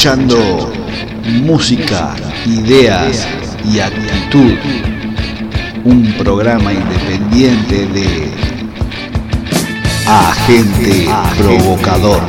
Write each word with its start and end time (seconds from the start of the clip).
Escuchando 0.00 0.72
música, 1.42 2.16
ideas 2.46 3.28
y 3.70 3.80
actitud. 3.80 4.56
Un 5.84 6.14
programa 6.16 6.72
independiente 6.72 7.84
de 7.84 8.30
Agente 10.06 11.06
Provocador. 11.36 12.22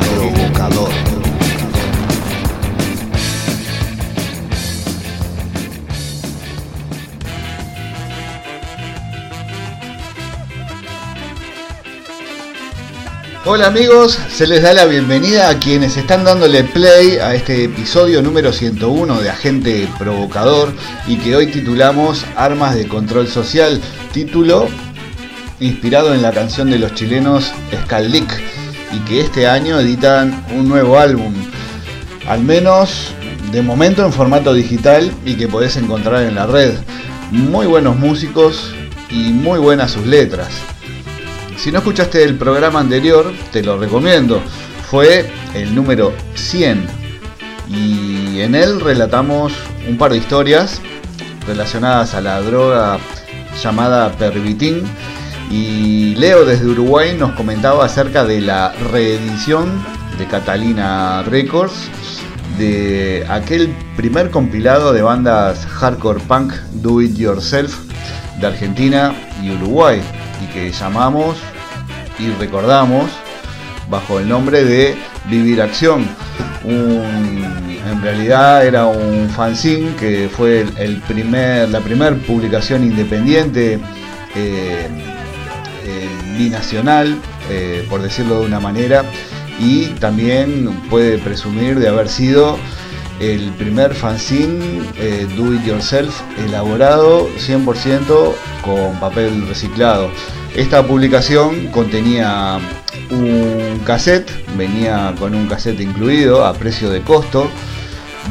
Hola 13.54 13.66
amigos, 13.66 14.18
se 14.30 14.46
les 14.46 14.62
da 14.62 14.72
la 14.72 14.86
bienvenida 14.86 15.50
a 15.50 15.58
quienes 15.58 15.98
están 15.98 16.24
dándole 16.24 16.64
play 16.64 17.18
a 17.18 17.34
este 17.34 17.64
episodio 17.64 18.22
número 18.22 18.50
101 18.50 19.20
de 19.20 19.28
Agente 19.28 19.86
Provocador 19.98 20.72
y 21.06 21.16
que 21.18 21.36
hoy 21.36 21.48
titulamos 21.48 22.24
Armas 22.34 22.74
de 22.74 22.88
Control 22.88 23.28
Social, 23.28 23.78
título 24.10 24.68
inspirado 25.60 26.14
en 26.14 26.22
la 26.22 26.32
canción 26.32 26.70
de 26.70 26.78
los 26.78 26.94
chilenos 26.94 27.52
Scaldic 27.84 28.40
y 28.90 29.00
que 29.00 29.20
este 29.20 29.46
año 29.46 29.78
editan 29.78 30.46
un 30.54 30.66
nuevo 30.66 30.98
álbum, 30.98 31.34
al 32.26 32.42
menos 32.42 33.12
de 33.52 33.60
momento 33.60 34.02
en 34.02 34.14
formato 34.14 34.54
digital 34.54 35.12
y 35.26 35.34
que 35.34 35.46
podés 35.46 35.76
encontrar 35.76 36.22
en 36.22 36.36
la 36.36 36.46
red. 36.46 36.72
Muy 37.30 37.66
buenos 37.66 37.96
músicos 37.96 38.74
y 39.10 39.30
muy 39.30 39.58
buenas 39.58 39.90
sus 39.90 40.06
letras. 40.06 40.71
Si 41.62 41.70
no 41.70 41.78
escuchaste 41.78 42.24
el 42.24 42.36
programa 42.36 42.80
anterior, 42.80 43.32
te 43.52 43.62
lo 43.62 43.78
recomiendo. 43.78 44.42
Fue 44.90 45.30
el 45.54 45.72
número 45.76 46.12
100 46.34 46.84
y 47.68 48.40
en 48.40 48.56
él 48.56 48.80
relatamos 48.80 49.52
un 49.88 49.96
par 49.96 50.10
de 50.10 50.18
historias 50.18 50.82
relacionadas 51.46 52.14
a 52.14 52.20
la 52.20 52.40
droga 52.40 52.98
llamada 53.62 54.10
pervitin 54.10 54.82
y 55.52 56.16
Leo 56.16 56.44
desde 56.44 56.66
Uruguay 56.66 57.14
nos 57.16 57.30
comentaba 57.36 57.84
acerca 57.84 58.24
de 58.24 58.40
la 58.40 58.72
reedición 58.90 59.84
de 60.18 60.26
Catalina 60.26 61.22
Records 61.22 61.90
de 62.58 63.24
aquel 63.28 63.72
primer 63.96 64.32
compilado 64.32 64.92
de 64.92 65.02
bandas 65.02 65.64
hardcore 65.66 66.18
punk 66.26 66.54
do 66.72 67.00
it 67.00 67.16
yourself 67.16 67.78
de 68.40 68.48
Argentina 68.48 69.14
y 69.40 69.52
Uruguay 69.52 70.02
y 70.42 70.52
que 70.52 70.72
llamamos 70.72 71.36
y 72.22 72.30
recordamos 72.38 73.10
bajo 73.90 74.20
el 74.20 74.28
nombre 74.28 74.64
de 74.64 74.94
Vivir 75.28 75.60
Acción. 75.60 76.06
en 76.64 78.02
realidad 78.02 78.64
era 78.64 78.86
un 78.86 79.28
fanzine 79.28 79.94
que 79.96 80.28
fue 80.28 80.64
el, 80.78 81.00
primer, 81.02 81.68
la 81.68 81.80
primera 81.80 82.14
publicación 82.16 82.84
independiente 82.84 83.78
eh, 84.34 84.88
eh, 85.84 86.08
binacional, 86.38 87.16
eh, 87.50 87.84
por 87.90 88.02
decirlo 88.02 88.40
de 88.40 88.46
una 88.46 88.60
manera, 88.60 89.04
y 89.58 89.86
también 90.00 90.70
puede 90.88 91.18
presumir 91.18 91.78
de 91.78 91.88
haber 91.88 92.08
sido 92.08 92.58
el 93.20 93.50
primer 93.52 93.94
fanzine 93.94 94.80
do 95.36 95.54
it 95.54 95.64
yourself 95.64 96.22
elaborado 96.44 97.28
100% 97.36 98.32
con 98.64 98.98
papel 98.98 99.46
reciclado. 99.46 100.10
Esta 100.56 100.86
publicación 100.86 101.68
contenía 101.68 102.58
un 103.10 103.80
cassette, 103.86 104.30
venía 104.56 105.14
con 105.18 105.34
un 105.34 105.46
cassette 105.46 105.80
incluido 105.80 106.44
a 106.44 106.52
precio 106.52 106.90
de 106.90 107.00
costo, 107.00 107.48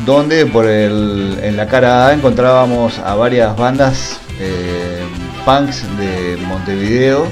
donde 0.05 0.45
por 0.45 0.67
el, 0.67 1.39
en 1.41 1.57
la 1.57 1.67
cara 1.67 2.07
A 2.07 2.13
encontrábamos 2.13 2.99
a 2.99 3.15
varias 3.15 3.57
bandas 3.57 4.19
eh, 4.39 5.01
punks 5.45 5.83
de 5.97 6.37
Montevideo 6.45 7.25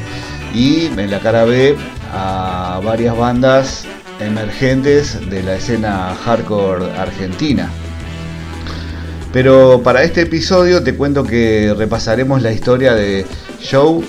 y 0.56 0.88
en 0.88 1.12
la 1.12 1.20
cara 1.20 1.46
B 1.46 1.76
a 2.12 2.82
varias 2.84 3.16
bandas 3.16 3.86
emergentes 4.20 5.30
de 5.30 5.44
la 5.44 5.56
escena 5.56 6.16
hardcore 6.26 6.92
argentina. 6.98 7.70
Pero 9.32 9.82
para 9.84 10.02
este 10.02 10.22
episodio 10.22 10.84
te 10.84 10.96
cuento 10.96 11.24
que 11.24 11.76
repasaremos 11.78 12.42
la 12.42 12.52
historia 12.52 12.96
de 12.96 13.28
Joe 13.70 14.04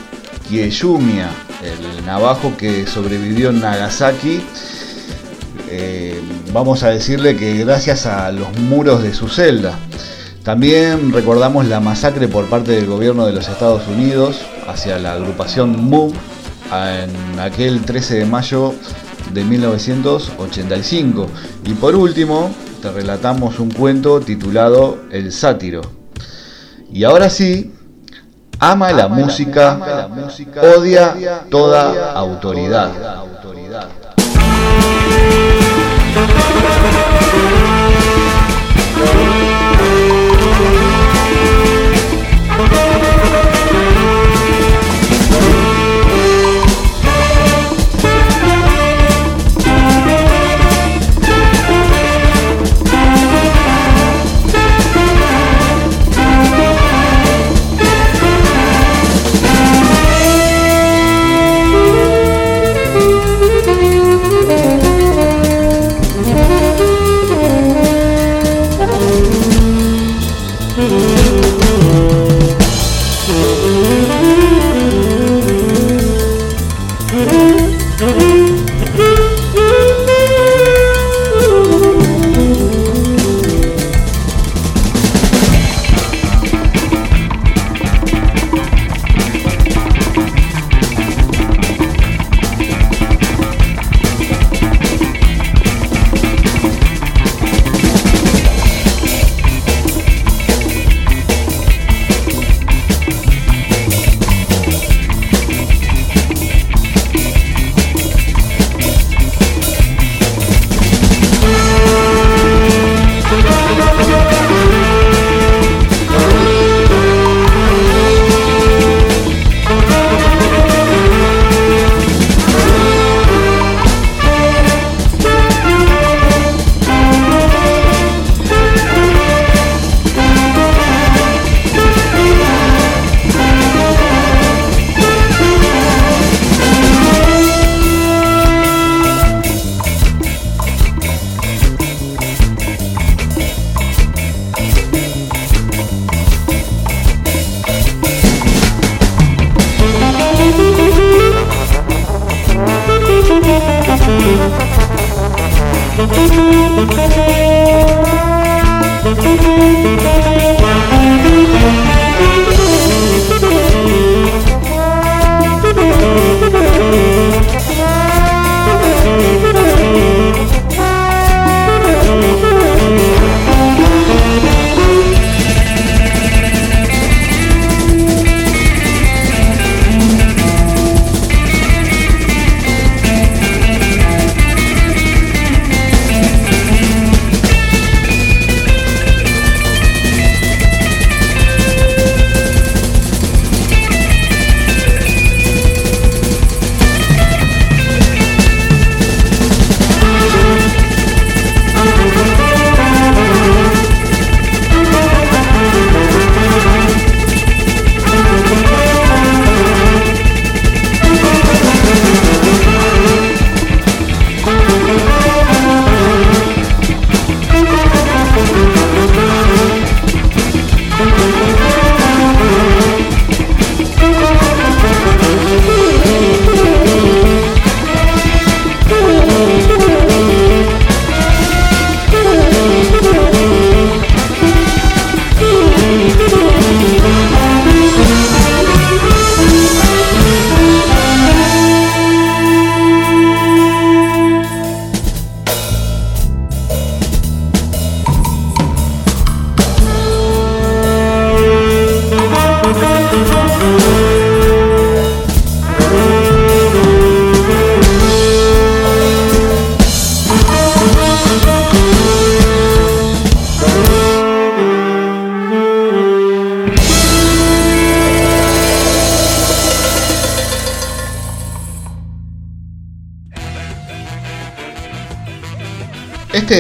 Kiyomiya, 0.51 1.31
el 1.63 2.05
navajo 2.05 2.57
que 2.57 2.85
sobrevivió 2.85 3.51
en 3.51 3.61
Nagasaki. 3.61 4.41
Eh, 5.69 6.21
vamos 6.53 6.83
a 6.83 6.89
decirle 6.89 7.37
que 7.37 7.57
gracias 7.59 8.05
a 8.07 8.33
los 8.33 8.59
muros 8.59 9.05
de 9.05 9.15
su 9.15 9.29
celda. 9.29 9.79
También 10.43 11.13
recordamos 11.13 11.67
la 11.67 11.79
masacre 11.79 12.27
por 12.27 12.47
parte 12.47 12.73
del 12.73 12.87
gobierno 12.87 13.27
de 13.27 13.33
los 13.33 13.49
Estados 13.49 13.87
Unidos 13.87 14.41
hacia 14.67 14.99
la 14.99 15.13
agrupación 15.13 15.85
MOVE 15.89 16.19
en 16.73 17.39
aquel 17.39 17.83
13 17.83 18.17
de 18.17 18.25
mayo 18.25 18.75
de 19.33 19.45
1985. 19.45 21.29
Y 21.65 21.75
por 21.75 21.95
último, 21.95 22.53
te 22.83 22.91
relatamos 22.91 23.61
un 23.61 23.71
cuento 23.71 24.19
titulado 24.21 24.99
El 25.13 25.31
sátiro. 25.31 25.83
Y 26.93 27.05
ahora 27.05 27.31
sí, 27.31 27.73
ama, 28.61 28.93
la, 28.93 29.09
música, 29.09 29.79
odia 30.77 31.15
toda 31.51 32.13
autoridad. 32.13 32.91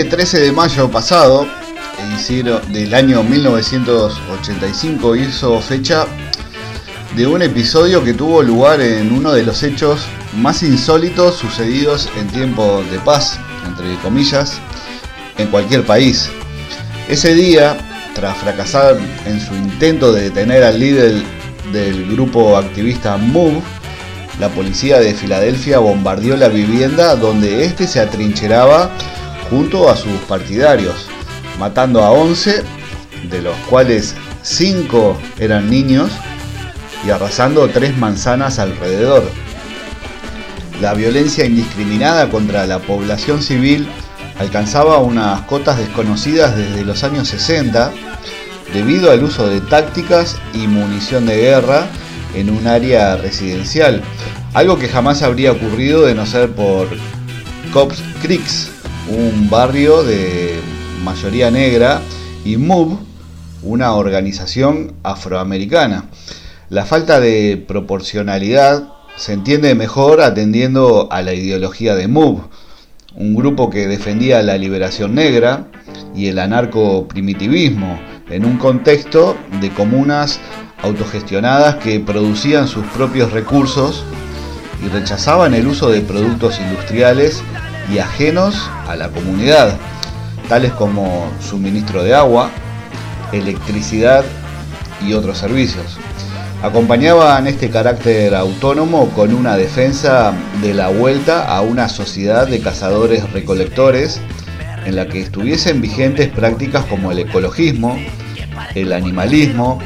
Este 0.00 0.16
13 0.16 0.40
de 0.40 0.52
mayo 0.52 0.90
pasado, 0.90 1.46
del 2.72 2.94
año 2.94 3.22
1985, 3.22 5.14
hizo 5.14 5.60
fecha 5.60 6.06
de 7.14 7.26
un 7.26 7.42
episodio 7.42 8.02
que 8.02 8.14
tuvo 8.14 8.42
lugar 8.42 8.80
en 8.80 9.12
uno 9.12 9.30
de 9.30 9.42
los 9.42 9.62
hechos 9.62 10.00
más 10.34 10.62
insólitos 10.62 11.34
sucedidos 11.34 12.08
en 12.18 12.28
tiempos 12.28 12.90
de 12.90 12.98
paz, 13.00 13.38
entre 13.66 13.94
comillas, 13.96 14.54
en 15.36 15.48
cualquier 15.48 15.84
país. 15.84 16.30
Ese 17.06 17.34
día, 17.34 17.76
tras 18.14 18.38
fracasar 18.38 18.96
en 19.26 19.38
su 19.38 19.54
intento 19.54 20.14
de 20.14 20.22
detener 20.22 20.64
al 20.64 20.80
líder 20.80 21.22
del 21.74 22.10
grupo 22.10 22.56
activista 22.56 23.18
MOVE, 23.18 23.60
la 24.38 24.48
policía 24.48 24.98
de 24.98 25.12
Filadelfia 25.12 25.78
bombardeó 25.78 26.38
la 26.38 26.48
vivienda 26.48 27.16
donde 27.16 27.66
éste 27.66 27.86
se 27.86 28.00
atrincheraba 28.00 28.90
junto 29.50 29.90
a 29.90 29.96
sus 29.96 30.12
partidarios, 30.28 31.08
matando 31.58 32.02
a 32.02 32.10
11, 32.10 32.62
de 33.28 33.42
los 33.42 33.56
cuales 33.68 34.14
5 34.42 35.18
eran 35.38 35.68
niños, 35.68 36.10
y 37.04 37.10
arrasando 37.10 37.68
tres 37.68 37.96
manzanas 37.96 38.58
alrededor. 38.58 39.22
La 40.80 40.94
violencia 40.94 41.44
indiscriminada 41.44 42.30
contra 42.30 42.66
la 42.66 42.78
población 42.78 43.42
civil 43.42 43.88
alcanzaba 44.38 44.98
unas 44.98 45.42
cotas 45.42 45.78
desconocidas 45.78 46.56
desde 46.56 46.84
los 46.84 47.04
años 47.04 47.28
60 47.28 47.92
debido 48.72 49.10
al 49.10 49.22
uso 49.24 49.46
de 49.48 49.60
tácticas 49.60 50.36
y 50.54 50.66
munición 50.66 51.26
de 51.26 51.36
guerra 51.36 51.86
en 52.34 52.50
un 52.50 52.66
área 52.66 53.16
residencial, 53.16 54.02
algo 54.54 54.78
que 54.78 54.88
jamás 54.88 55.22
habría 55.22 55.52
ocurrido 55.52 56.06
de 56.06 56.14
no 56.14 56.24
ser 56.24 56.50
por 56.52 56.88
Cops 57.72 58.02
Creeks, 58.22 58.70
un 59.10 59.50
barrio 59.50 60.02
de 60.02 60.60
mayoría 61.02 61.50
negra, 61.50 62.00
y 62.44 62.56
MOVE, 62.56 62.96
una 63.62 63.92
organización 63.92 64.94
afroamericana. 65.02 66.06
La 66.68 66.86
falta 66.86 67.20
de 67.20 67.62
proporcionalidad 67.66 68.88
se 69.16 69.32
entiende 69.32 69.74
mejor 69.74 70.20
atendiendo 70.20 71.08
a 71.10 71.22
la 71.22 71.34
ideología 71.34 71.94
de 71.94 72.08
MOVE, 72.08 72.42
un 73.16 73.34
grupo 73.34 73.68
que 73.68 73.88
defendía 73.88 74.42
la 74.42 74.56
liberación 74.56 75.14
negra 75.14 75.66
y 76.14 76.28
el 76.28 76.38
anarco-primitivismo 76.38 78.00
en 78.30 78.44
un 78.44 78.56
contexto 78.56 79.36
de 79.60 79.70
comunas 79.70 80.40
autogestionadas 80.82 81.76
que 81.76 81.98
producían 81.98 82.68
sus 82.68 82.86
propios 82.86 83.32
recursos 83.32 84.04
y 84.84 84.88
rechazaban 84.88 85.52
el 85.52 85.66
uso 85.66 85.90
de 85.90 86.00
productos 86.00 86.60
industriales 86.60 87.42
y 87.92 87.98
ajenos 87.98 88.70
a 88.88 88.96
la 88.96 89.08
comunidad, 89.08 89.76
tales 90.48 90.72
como 90.72 91.30
suministro 91.40 92.02
de 92.02 92.14
agua, 92.14 92.50
electricidad 93.32 94.24
y 95.06 95.12
otros 95.14 95.38
servicios. 95.38 95.98
Acompañaban 96.62 97.46
este 97.46 97.70
carácter 97.70 98.34
autónomo 98.34 99.08
con 99.10 99.34
una 99.34 99.56
defensa 99.56 100.32
de 100.60 100.74
la 100.74 100.88
vuelta 100.88 101.46
a 101.46 101.62
una 101.62 101.88
sociedad 101.88 102.46
de 102.46 102.60
cazadores-recolectores 102.60 104.20
en 104.84 104.96
la 104.96 105.06
que 105.08 105.20
estuviesen 105.20 105.80
vigentes 105.80 106.28
prácticas 106.28 106.84
como 106.84 107.12
el 107.12 107.20
ecologismo, 107.20 107.98
el 108.74 108.92
animalismo, 108.92 109.78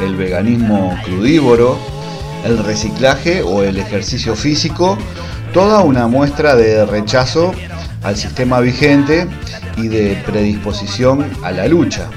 el 0.00 0.16
veganismo 0.16 0.96
crudívoro, 1.04 1.78
el 2.44 2.58
reciclaje 2.58 3.42
o 3.42 3.62
el 3.62 3.78
ejercicio 3.78 4.36
físico, 4.36 4.98
toda 5.56 5.80
una 5.80 6.06
muestra 6.06 6.54
de 6.54 6.84
rechazo 6.84 7.50
al 8.02 8.14
sistema 8.14 8.60
vigente 8.60 9.26
y 9.78 9.88
de 9.88 10.22
predisposición 10.26 11.24
a 11.42 11.50
la 11.50 11.66
lucha. 11.66 12.10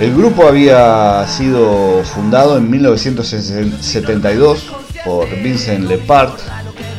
El 0.00 0.16
grupo 0.16 0.48
había 0.48 1.26
sido 1.28 2.02
fundado 2.04 2.56
en 2.56 2.70
1972 2.70 4.72
por 5.04 5.28
Vincent 5.42 5.90
Lepard 5.90 6.30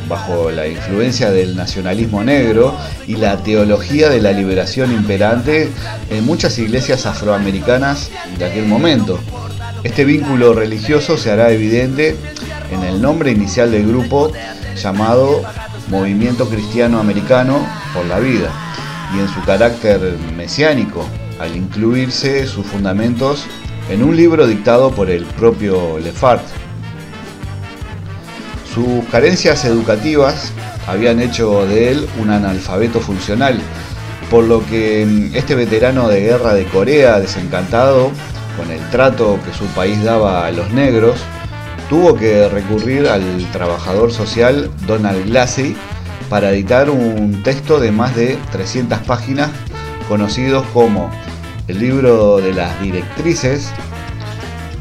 bajo 0.08 0.52
la 0.52 0.68
influencia 0.68 1.32
del 1.32 1.56
nacionalismo 1.56 2.22
negro 2.22 2.76
y 3.08 3.16
la 3.16 3.38
teología 3.38 4.10
de 4.10 4.20
la 4.20 4.30
liberación 4.30 4.92
imperante 4.92 5.68
en 6.10 6.24
muchas 6.26 6.56
iglesias 6.60 7.06
afroamericanas 7.06 8.08
de 8.38 8.44
aquel 8.44 8.66
momento. 8.66 9.18
Este 9.84 10.04
vínculo 10.04 10.54
religioso 10.54 11.16
se 11.16 11.30
hará 11.30 11.52
evidente 11.52 12.16
en 12.72 12.82
el 12.82 13.00
nombre 13.00 13.30
inicial 13.30 13.70
del 13.70 13.86
grupo 13.86 14.32
llamado 14.76 15.42
Movimiento 15.86 16.48
Cristiano 16.48 16.98
Americano 16.98 17.64
por 17.94 18.04
la 18.06 18.18
Vida 18.18 18.50
y 19.14 19.20
en 19.20 19.28
su 19.28 19.40
carácter 19.44 20.00
mesiánico 20.36 21.06
al 21.38 21.56
incluirse 21.56 22.46
sus 22.46 22.66
fundamentos 22.66 23.46
en 23.88 24.02
un 24.02 24.16
libro 24.16 24.48
dictado 24.48 24.90
por 24.90 25.10
el 25.10 25.24
propio 25.24 25.98
Lefart. 26.00 26.42
Sus 28.74 29.04
carencias 29.10 29.64
educativas 29.64 30.52
habían 30.88 31.20
hecho 31.20 31.66
de 31.66 31.92
él 31.92 32.08
un 32.20 32.30
analfabeto 32.30 32.98
funcional, 32.98 33.60
por 34.28 34.42
lo 34.44 34.64
que 34.66 35.30
este 35.34 35.54
veterano 35.54 36.08
de 36.08 36.20
guerra 36.20 36.54
de 36.54 36.64
Corea, 36.64 37.20
desencantado 37.20 38.10
con 38.58 38.70
el 38.70 38.80
trato 38.90 39.38
que 39.44 39.56
su 39.56 39.64
país 39.68 40.02
daba 40.02 40.46
a 40.46 40.50
los 40.50 40.70
negros, 40.72 41.18
tuvo 41.88 42.14
que 42.16 42.48
recurrir 42.48 43.08
al 43.08 43.22
trabajador 43.52 44.12
social 44.12 44.70
Donald 44.86 45.24
Glassy 45.26 45.74
para 46.28 46.50
editar 46.50 46.90
un 46.90 47.42
texto 47.42 47.80
de 47.80 47.90
más 47.90 48.14
de 48.14 48.38
300 48.52 48.98
páginas 49.00 49.50
conocidos 50.08 50.66
como 50.74 51.10
el 51.68 51.78
libro 51.78 52.38
de 52.38 52.52
las 52.52 52.78
directrices, 52.82 53.70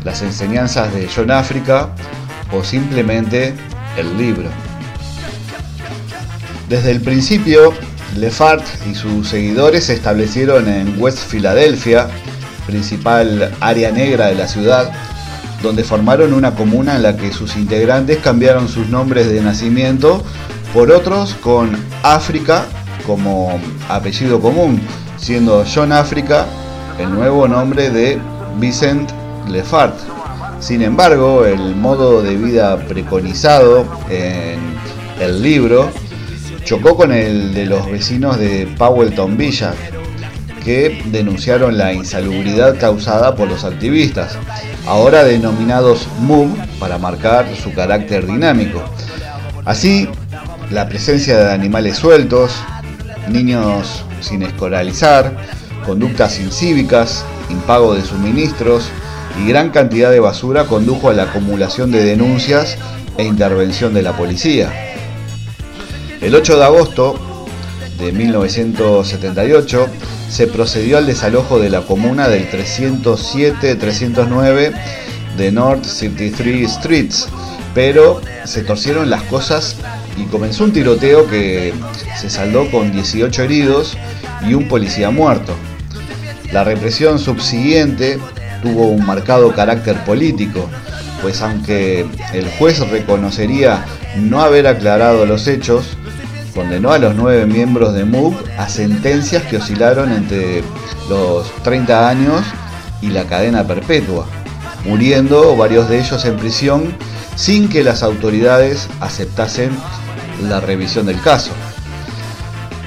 las 0.03 0.21
enseñanzas 0.21 0.93
de 0.93 1.07
John 1.13 1.31
África 1.31 1.89
o 2.51 2.63
simplemente 2.63 3.53
el 3.97 4.17
libro. 4.17 4.49
Desde 6.69 6.91
el 6.91 7.01
principio, 7.01 7.73
Lefart 8.17 8.65
y 8.89 8.95
sus 8.95 9.29
seguidores 9.29 9.85
se 9.85 9.93
establecieron 9.93 10.67
en 10.67 11.01
West 11.01 11.29
Philadelphia, 11.29 12.09
principal 12.67 13.51
área 13.59 13.91
negra 13.91 14.27
de 14.27 14.35
la 14.35 14.47
ciudad, 14.47 14.91
donde 15.63 15.83
formaron 15.83 16.33
una 16.33 16.53
comuna 16.53 16.97
en 16.97 17.03
la 17.03 17.17
que 17.17 17.31
sus 17.31 17.55
integrantes 17.55 18.19
cambiaron 18.19 18.67
sus 18.67 18.89
nombres 18.89 19.27
de 19.31 19.41
nacimiento 19.41 20.23
por 20.73 20.91
otros 20.91 21.33
con 21.35 21.75
África 22.03 22.65
como 23.07 23.59
apellido 23.89 24.39
común, 24.39 24.79
siendo 25.17 25.65
John 25.73 25.91
África 25.91 26.45
el 26.99 27.11
nuevo 27.11 27.47
nombre 27.47 27.89
de 27.89 28.19
Vicent 28.59 29.09
Lefart. 29.49 29.95
Sin 30.59 30.81
embargo, 30.81 31.45
el 31.45 31.75
modo 31.75 32.21
de 32.21 32.35
vida 32.35 32.77
preconizado 32.87 33.85
en 34.09 34.59
el 35.19 35.41
libro 35.41 35.89
chocó 36.63 36.97
con 36.97 37.13
el 37.13 37.53
de 37.53 37.65
los 37.65 37.89
vecinos 37.89 38.37
de 38.37 38.67
Powellton 38.77 39.37
Villa, 39.37 39.73
que 40.67 41.01
denunciaron 41.05 41.77
la 41.77 41.93
insalubridad 41.93 42.77
causada 42.77 43.37
por 43.37 43.47
los 43.47 43.63
activistas, 43.63 44.37
ahora 44.85 45.23
denominados 45.23 46.09
MOVE 46.19 46.61
para 46.77 46.97
marcar 46.97 47.47
su 47.55 47.71
carácter 47.73 48.27
dinámico. 48.27 48.83
Así, 49.63 50.09
la 50.69 50.89
presencia 50.89 51.37
de 51.37 51.53
animales 51.53 51.95
sueltos, 51.95 52.51
niños 53.29 54.03
sin 54.19 54.43
escolarizar, 54.43 55.37
conductas 55.85 56.37
incívicas, 56.37 57.23
impago 57.49 57.95
de 57.95 58.01
suministros 58.01 58.89
y 59.41 59.47
gran 59.47 59.69
cantidad 59.69 60.11
de 60.11 60.19
basura 60.19 60.65
condujo 60.65 61.09
a 61.09 61.13
la 61.13 61.23
acumulación 61.23 61.93
de 61.93 62.03
denuncias 62.03 62.77
e 63.17 63.23
intervención 63.23 63.93
de 63.93 64.01
la 64.01 64.17
policía. 64.17 64.69
El 66.19 66.35
8 66.35 66.57
de 66.57 66.63
agosto 66.65 67.17
de 67.99 68.11
1978 68.11 69.87
se 70.29 70.47
procedió 70.47 70.97
al 70.97 71.05
desalojo 71.05 71.59
de 71.59 71.69
la 71.69 71.81
comuna 71.81 72.27
del 72.27 72.49
307-309 72.49 74.73
de 75.37 75.51
North 75.51 75.85
33 75.85 76.69
Streets, 76.69 77.27
pero 77.73 78.21
se 78.45 78.63
torcieron 78.63 79.09
las 79.09 79.23
cosas 79.23 79.75
y 80.17 80.25
comenzó 80.25 80.63
un 80.63 80.73
tiroteo 80.73 81.27
que 81.27 81.73
se 82.19 82.29
saldó 82.29 82.69
con 82.71 82.91
18 82.91 83.43
heridos 83.43 83.97
y 84.47 84.53
un 84.53 84.67
policía 84.67 85.11
muerto. 85.11 85.53
La 86.51 86.63
represión 86.63 87.19
subsiguiente 87.19 88.19
tuvo 88.63 88.87
un 88.87 89.05
marcado 89.05 89.53
carácter 89.53 90.03
político, 90.05 90.69
pues 91.21 91.41
aunque 91.41 92.05
el 92.33 92.49
juez 92.57 92.79
reconocería 92.89 93.85
no 94.15 94.41
haber 94.41 94.67
aclarado 94.67 95.25
los 95.25 95.47
hechos, 95.47 95.97
condenó 96.57 96.91
a 96.91 96.97
los 96.97 97.13
nueve 97.13 97.45
miembros 97.45 97.93
de 97.93 98.03
MOOC 98.03 98.33
a 98.57 98.67
sentencias 98.67 99.43
que 99.43 99.57
oscilaron 99.57 100.11
entre 100.11 100.63
los 101.07 101.51
30 101.61 102.09
años 102.09 102.41
y 102.99 103.09
la 103.09 103.25
cadena 103.25 103.63
perpetua, 103.63 104.25
muriendo 104.83 105.55
varios 105.55 105.87
de 105.87 105.99
ellos 105.99 106.25
en 106.25 106.35
prisión 106.35 106.95
sin 107.35 107.69
que 107.69 107.83
las 107.83 108.01
autoridades 108.01 108.87
aceptasen 109.01 109.69
la 110.49 110.59
revisión 110.59 111.05
del 111.05 111.21
caso. 111.21 111.51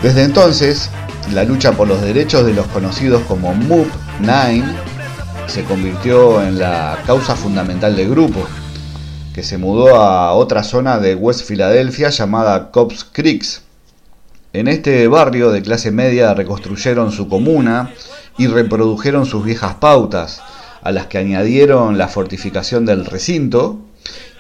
Desde 0.03 0.25
entonces, 0.25 0.91
la 1.33 1.45
lucha 1.45 1.71
por 1.71 1.87
los 1.87 2.03
derechos 2.03 2.45
de 2.45 2.55
los 2.55 2.67
conocidos 2.67 3.23
como 3.29 3.55
MOOP 3.55 3.87
9 4.19 4.65
se 5.47 5.63
convirtió 5.63 6.43
en 6.43 6.59
la 6.59 6.99
causa 7.07 7.37
fundamental 7.37 7.95
del 7.95 8.11
grupo, 8.11 8.49
que 9.35 9.43
se 9.43 9.59
mudó 9.59 9.97
a 9.97 10.33
otra 10.33 10.63
zona 10.63 10.99
de 10.99 11.15
West 11.15 11.47
Philadelphia 11.47 12.11
llamada 12.11 12.71
Cops 12.71 13.05
Creeks. 13.05 13.63
En 14.53 14.67
este 14.67 15.07
barrio 15.07 15.53
de 15.53 15.63
clase 15.63 15.93
media 15.93 16.35
reconstruyeron 16.35 17.13
su 17.13 17.29
comuna 17.29 17.93
y 18.37 18.49
reprodujeron 18.49 19.27
sus 19.27 19.45
viejas 19.45 19.75
pautas, 19.75 20.43
a 20.83 20.91
las 20.91 21.07
que 21.07 21.19
añadieron 21.19 21.99
la 21.99 22.09
fortificación 22.09 22.87
del 22.87 23.05
recinto 23.05 23.79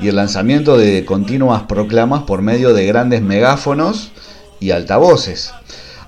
y 0.00 0.08
el 0.08 0.16
lanzamiento 0.16 0.76
de 0.76 1.04
continuas 1.04 1.62
proclamas 1.64 2.22
por 2.22 2.42
medio 2.42 2.74
de 2.74 2.86
grandes 2.86 3.22
megáfonos 3.22 4.10
y 4.58 4.72
altavoces. 4.72 5.52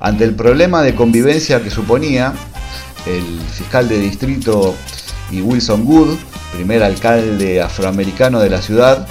Ante 0.01 0.25
el 0.25 0.35
problema 0.35 0.83
de 0.83 0.97
convivencia 0.97 1.62
que 1.62 1.71
suponía, 1.71 2.33
el 3.07 3.41
fiscal 3.41 3.89
de 3.89 3.99
distrito 3.99 4.75
y 5.31 5.41
Wilson 5.41 5.85
Good, 5.85 6.17
primer 6.53 6.83
alcalde 6.83 7.61
afroamericano 7.61 8.41
de 8.41 8.51
la 8.51 8.63
ciudad, 8.63 9.07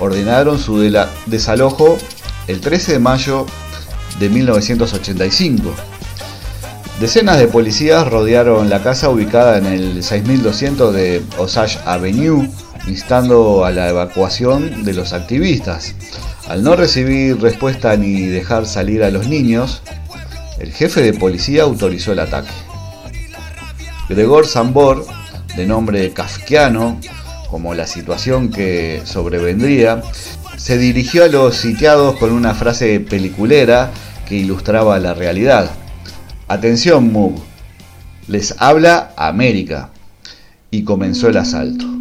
ordenaron 0.00 0.58
su 0.58 0.78
desalojo 1.26 1.96
el 2.48 2.60
13 2.60 2.92
de 2.92 2.98
mayo 2.98 3.46
de 4.18 4.28
1985. 4.28 5.74
Decenas 7.00 7.38
de 7.38 7.48
policías 7.48 8.08
rodearon 8.08 8.70
la 8.70 8.82
casa 8.82 9.08
ubicada 9.08 9.58
en 9.58 9.66
el 9.66 10.04
6200 10.04 10.94
de 10.94 11.22
Osage 11.38 11.78
Avenue, 11.84 12.48
instando 12.86 13.64
a 13.64 13.70
la 13.70 13.88
evacuación 13.88 14.84
de 14.84 14.92
los 14.92 15.12
activistas. 15.12 15.94
Al 16.48 16.62
no 16.62 16.76
recibir 16.76 17.40
respuesta 17.40 17.96
ni 17.96 18.26
dejar 18.26 18.66
salir 18.66 19.02
a 19.02 19.10
los 19.10 19.26
niños, 19.26 19.82
el 20.58 20.72
jefe 20.72 21.02
de 21.02 21.14
policía 21.14 21.62
autorizó 21.62 22.12
el 22.12 22.20
ataque. 22.20 22.52
Gregor 24.08 24.46
Zambor, 24.46 25.06
de 25.56 25.66
nombre 25.66 26.10
kafkiano, 26.12 26.98
como 27.50 27.74
la 27.74 27.86
situación 27.86 28.50
que 28.50 29.02
sobrevendría, 29.04 30.02
se 30.56 30.78
dirigió 30.78 31.24
a 31.24 31.28
los 31.28 31.56
sitiados 31.56 32.16
con 32.16 32.32
una 32.32 32.54
frase 32.54 33.00
peliculera 33.00 33.90
que 34.26 34.36
ilustraba 34.36 34.98
la 34.98 35.14
realidad. 35.14 35.70
Atención, 36.48 37.12
Mug, 37.12 37.42
les 38.28 38.54
habla 38.58 39.12
América. 39.16 39.90
Y 40.70 40.84
comenzó 40.84 41.28
el 41.28 41.36
asalto. 41.36 41.91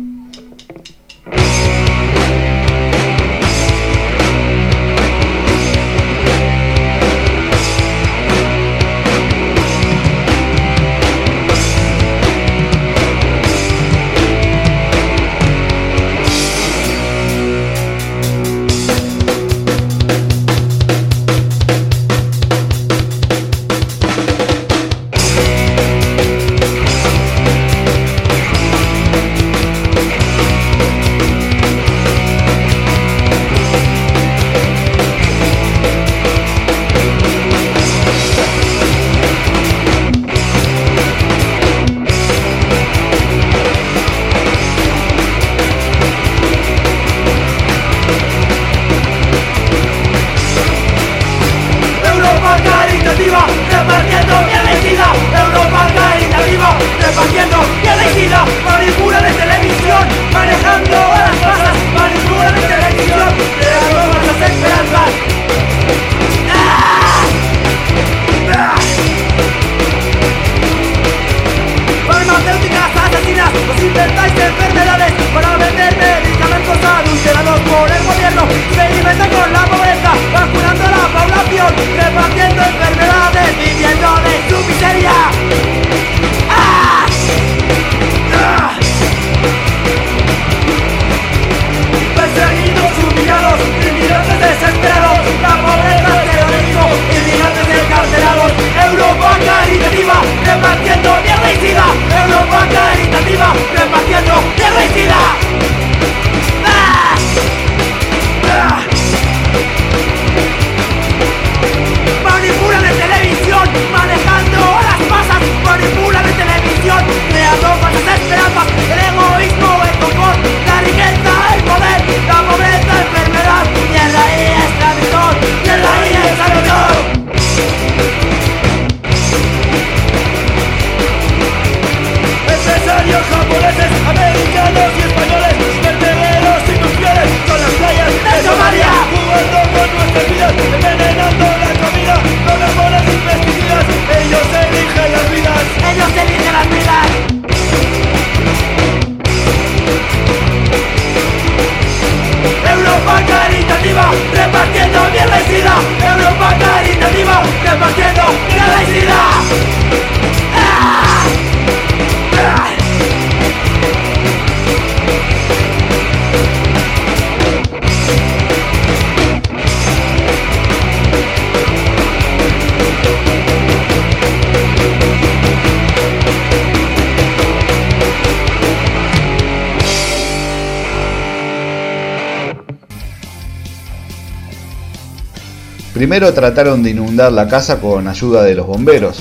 Primero 186.02 186.34
trataron 186.34 186.82
de 186.82 186.90
inundar 186.90 187.32
la 187.32 187.48
casa 187.48 187.80
con 187.80 188.08
ayuda 188.08 188.42
de 188.42 188.56
los 188.56 188.66
bomberos, 188.66 189.20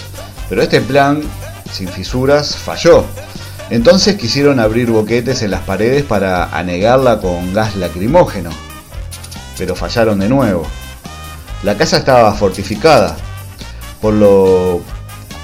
pero 0.49 0.63
este 0.63 0.81
plan, 0.81 1.21
sin 1.71 1.89
fisuras, 1.89 2.57
falló. 2.57 3.05
Entonces 3.69 4.17
quisieron 4.17 4.59
abrir 4.59 4.91
boquetes 4.91 5.43
en 5.43 5.51
las 5.51 5.61
paredes 5.61 6.05
para 6.05 6.45
anegarla 6.57 7.21
con 7.21 7.53
gas 7.53 7.77
lacrimógeno, 7.77 8.49
pero 9.59 9.77
fallaron 9.77 10.21
de 10.21 10.31
nuevo. 10.31 10.67
La 11.65 11.77
casa 11.77 11.99
estaba 11.99 12.33
fortificada, 12.33 13.15
por 14.01 14.15
lo 14.15 14.81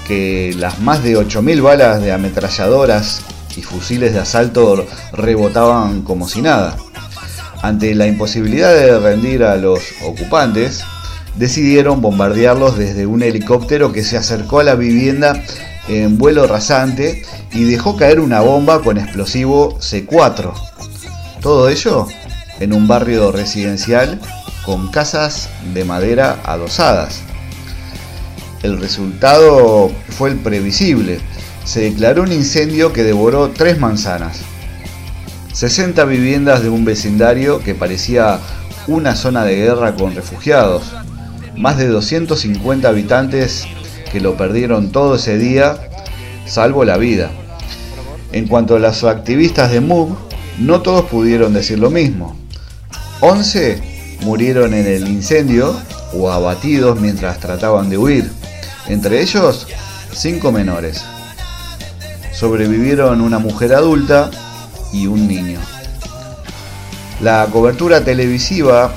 que 0.07 0.55
las 0.57 0.79
más 0.79 1.03
de 1.03 1.19
8.000 1.19 1.61
balas 1.61 2.01
de 2.01 2.13
ametralladoras 2.13 3.21
y 3.55 3.61
fusiles 3.61 4.11
de 4.11 4.21
asalto 4.21 4.87
rebotaban 5.11 6.01
como 6.01 6.27
si 6.27 6.41
nada. 6.41 6.75
Ante 7.61 7.93
la 7.93 8.07
imposibilidad 8.07 8.73
de 8.73 8.99
rendir 8.99 9.43
a 9.43 9.55
los 9.55 9.81
ocupantes, 10.03 10.83
decidieron 11.37 12.01
bombardearlos 12.01 12.77
desde 12.77 13.05
un 13.05 13.23
helicóptero 13.23 13.93
que 13.93 14.03
se 14.03 14.17
acercó 14.17 14.59
a 14.59 14.63
la 14.63 14.75
vivienda 14.75 15.43
en 15.87 16.17
vuelo 16.17 16.47
rasante 16.47 17.23
y 17.53 17.63
dejó 17.63 17.95
caer 17.95 18.19
una 18.19 18.41
bomba 18.41 18.81
con 18.81 18.97
explosivo 18.97 19.77
C4. 19.79 20.53
Todo 21.41 21.69
ello 21.69 22.07
en 22.59 22.73
un 22.73 22.87
barrio 22.87 23.31
residencial 23.31 24.19
con 24.65 24.89
casas 24.89 25.49
de 25.73 25.85
madera 25.85 26.39
adosadas. 26.43 27.21
El 28.63 28.79
resultado 28.79 29.91
fue 30.09 30.31
el 30.31 30.37
previsible. 30.37 31.19
se 31.63 31.81
declaró 31.81 32.23
un 32.23 32.31
incendio 32.31 32.93
que 32.93 33.03
devoró 33.03 33.49
tres 33.49 33.77
manzanas. 33.77 34.39
60 35.53 36.05
viviendas 36.05 36.63
de 36.63 36.69
un 36.69 36.85
vecindario 36.85 37.59
que 37.59 37.75
parecía 37.75 38.39
una 38.87 39.15
zona 39.15 39.43
de 39.43 39.55
guerra 39.55 39.95
con 39.95 40.15
refugiados. 40.15 40.93
Más 41.57 41.77
de 41.77 41.87
250 41.87 42.87
habitantes 42.87 43.65
que 44.11 44.21
lo 44.21 44.37
perdieron 44.37 44.91
todo 44.91 45.15
ese 45.15 45.37
día, 45.37 45.77
salvo 46.45 46.85
la 46.85 46.97
vida. 46.97 47.31
En 48.31 48.47
cuanto 48.47 48.75
a 48.75 48.79
los 48.79 49.03
activistas 49.03 49.71
de 49.71 49.81
MUG, 49.81 50.15
no 50.59 50.81
todos 50.81 51.05
pudieron 51.05 51.53
decir 51.53 51.79
lo 51.79 51.89
mismo. 51.89 52.35
11 53.21 53.81
murieron 54.21 54.73
en 54.73 54.85
el 54.85 55.07
incendio 55.07 55.75
o 56.13 56.31
abatidos 56.31 56.99
mientras 56.99 57.39
trataban 57.39 57.89
de 57.89 57.97
huir. 57.97 58.31
Entre 58.87 59.21
ellos, 59.21 59.67
5 60.13 60.51
menores. 60.51 61.03
Sobrevivieron 62.33 63.21
una 63.21 63.39
mujer 63.39 63.73
adulta 63.73 64.29
y 64.93 65.07
un 65.07 65.27
niño. 65.27 65.59
La 67.19 67.47
cobertura 67.51 68.03
televisiva 68.03 68.91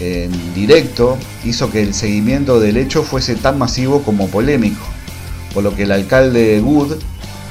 en 0.00 0.54
directo 0.54 1.18
hizo 1.44 1.70
que 1.70 1.82
el 1.82 1.94
seguimiento 1.94 2.60
del 2.60 2.76
hecho 2.76 3.02
fuese 3.02 3.34
tan 3.34 3.58
masivo 3.58 4.02
como 4.02 4.28
polémico, 4.28 4.84
por 5.52 5.64
lo 5.64 5.74
que 5.74 5.82
el 5.84 5.92
alcalde 5.92 6.60
Wood 6.60 6.96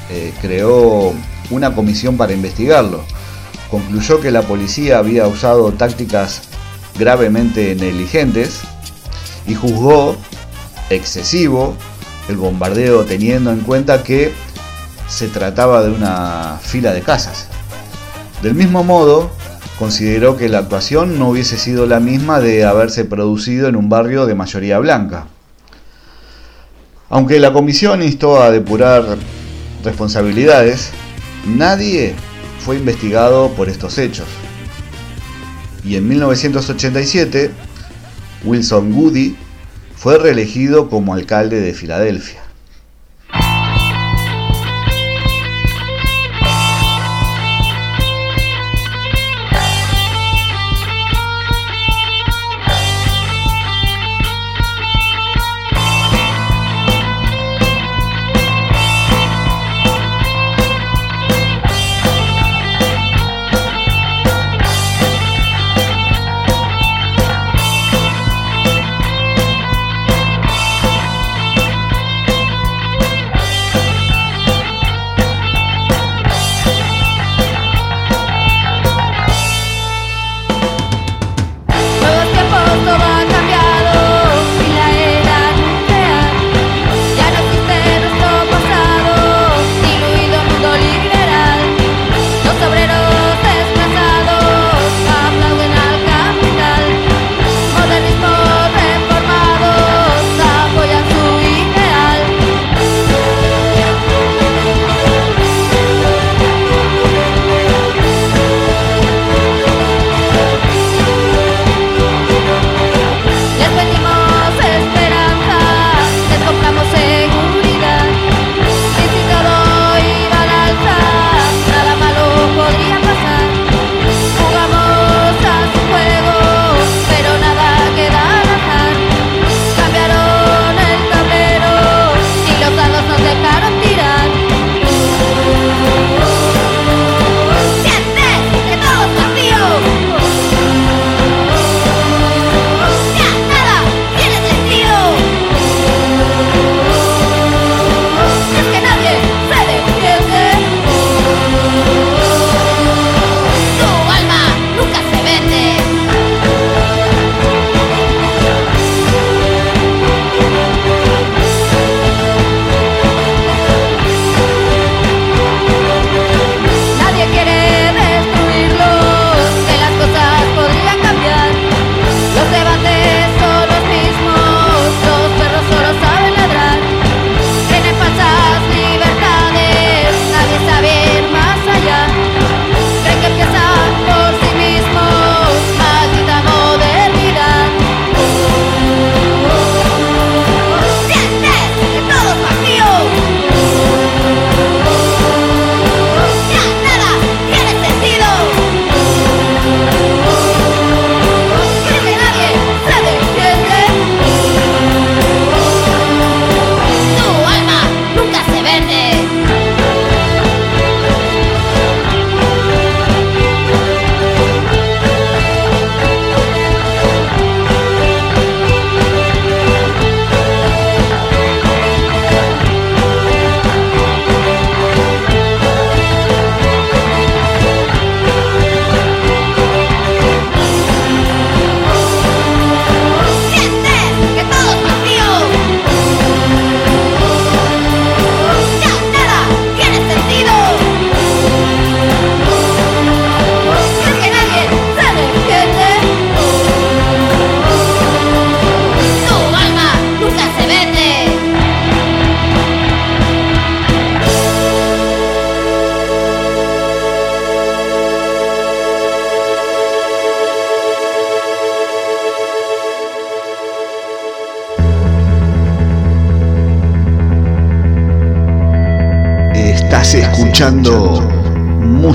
eh, 0.10 0.34
creó 0.42 1.14
una 1.50 1.76
comisión 1.76 2.18
para 2.18 2.34
investigarlo. 2.34 3.04
Concluyó 3.70 4.22
que 4.22 4.32
la 4.32 4.44
policía 4.44 5.00
había 5.00 5.28
usado 5.28 5.74
tácticas 5.74 6.42
gravemente 6.98 7.76
negligentes 7.76 8.62
y 9.46 9.54
juzgó 9.54 10.16
excesivo 10.90 11.76
el 12.30 12.38
bombardeo 12.38 13.06
teniendo 13.06 13.52
en 13.52 13.60
cuenta 13.60 14.04
que 14.04 14.32
se 15.10 15.28
trataba 15.28 15.84
de 15.84 15.92
una 15.92 16.60
fila 16.62 16.94
de 16.94 17.02
casas. 17.02 17.48
Del 18.42 18.56
mismo 18.56 18.84
modo, 18.84 19.32
consideró 19.78 20.38
que 20.38 20.50
la 20.50 20.60
actuación 20.60 21.20
no 21.20 21.30
hubiese 21.30 21.58
sido 21.58 21.86
la 21.86 22.00
misma 22.00 22.40
de 22.40 22.66
haberse 22.66 23.06
producido 23.06 23.68
en 23.68 23.76
un 23.76 23.90
barrio 23.90 24.26
de 24.26 24.36
mayoría 24.36 24.80
blanca. 24.80 25.28
Aunque 27.10 27.40
la 27.40 27.54
comisión 27.54 28.02
instó 28.02 28.42
a 28.42 28.52
depurar 28.52 29.18
responsabilidades, 29.84 30.90
nadie 31.46 32.16
fue 32.60 32.78
investigado 32.78 33.50
por 33.52 33.70
estos 33.70 33.98
hechos. 33.98 34.28
Y 35.86 35.96
en 35.96 36.08
1987, 36.08 37.52
Wilson 38.44 38.92
Goody 38.92 39.38
fue 39.96 40.18
reelegido 40.18 40.90
como 40.90 41.14
alcalde 41.14 41.62
de 41.62 41.74
Filadelfia. 41.74 42.47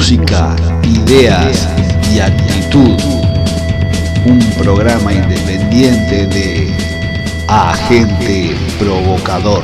Música, 0.03 0.57
ideas 0.83 1.69
y 2.12 2.19
actitud. 2.19 3.01
Un 4.27 4.41
programa 4.59 5.12
independiente 5.12 6.27
de 6.27 6.75
Agente 7.47 8.57
Provocador. 8.81 9.62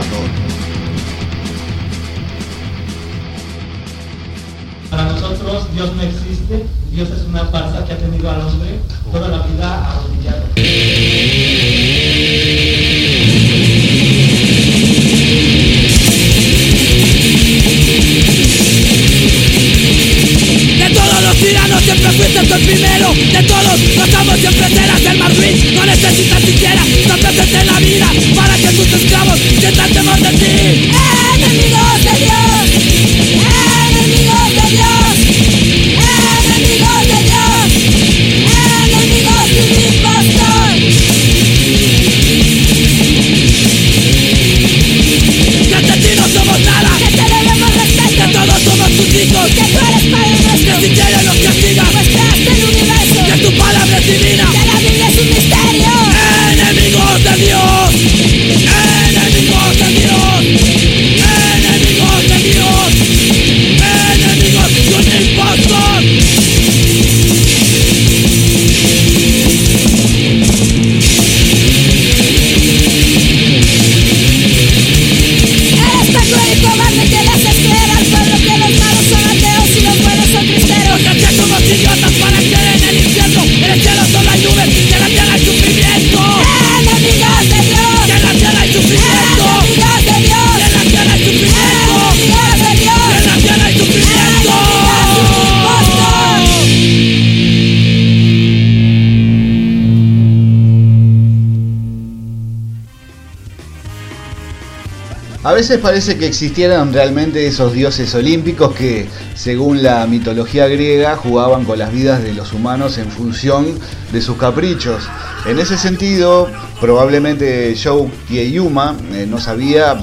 Parece 105.77 106.17
que 106.17 106.27
existieran 106.27 106.95
realmente 106.95 107.47
esos 107.47 107.75
dioses 107.75 108.15
olímpicos 108.15 108.75
que, 108.75 109.07
según 109.35 109.83
la 109.83 110.07
mitología 110.07 110.67
griega, 110.67 111.17
jugaban 111.17 111.67
con 111.67 111.79
las 111.79 111.93
vidas 111.93 112.23
de 112.23 112.33
los 112.33 112.55
humanos 112.55 112.97
en 112.97 113.11
función 113.11 113.79
de 114.11 114.23
sus 114.23 114.39
caprichos. 114.39 115.07
En 115.45 115.59
ese 115.59 115.77
sentido, 115.77 116.49
probablemente 116.81 117.75
Shou 117.75 118.11
Kieyuma 118.29 118.97
eh, 119.13 119.27
no 119.29 119.39
sabía 119.39 119.95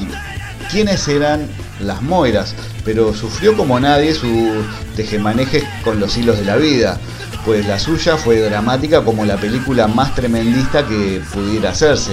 quiénes 0.69 1.07
eran 1.07 1.47
las 1.79 2.03
Moiras, 2.03 2.53
pero 2.83 3.15
sufrió 3.15 3.57
como 3.57 3.79
nadie 3.79 4.13
su 4.13 4.51
tejemanejes 4.95 5.63
con 5.83 5.99
los 5.99 6.15
hilos 6.15 6.37
de 6.37 6.45
la 6.45 6.57
vida, 6.57 6.99
pues 7.43 7.65
la 7.65 7.79
suya 7.79 8.17
fue 8.17 8.39
dramática 8.39 9.03
como 9.03 9.25
la 9.25 9.37
película 9.37 9.87
más 9.87 10.13
tremendista 10.13 10.85
que 10.85 11.21
pudiera 11.33 11.71
hacerse. 11.71 12.11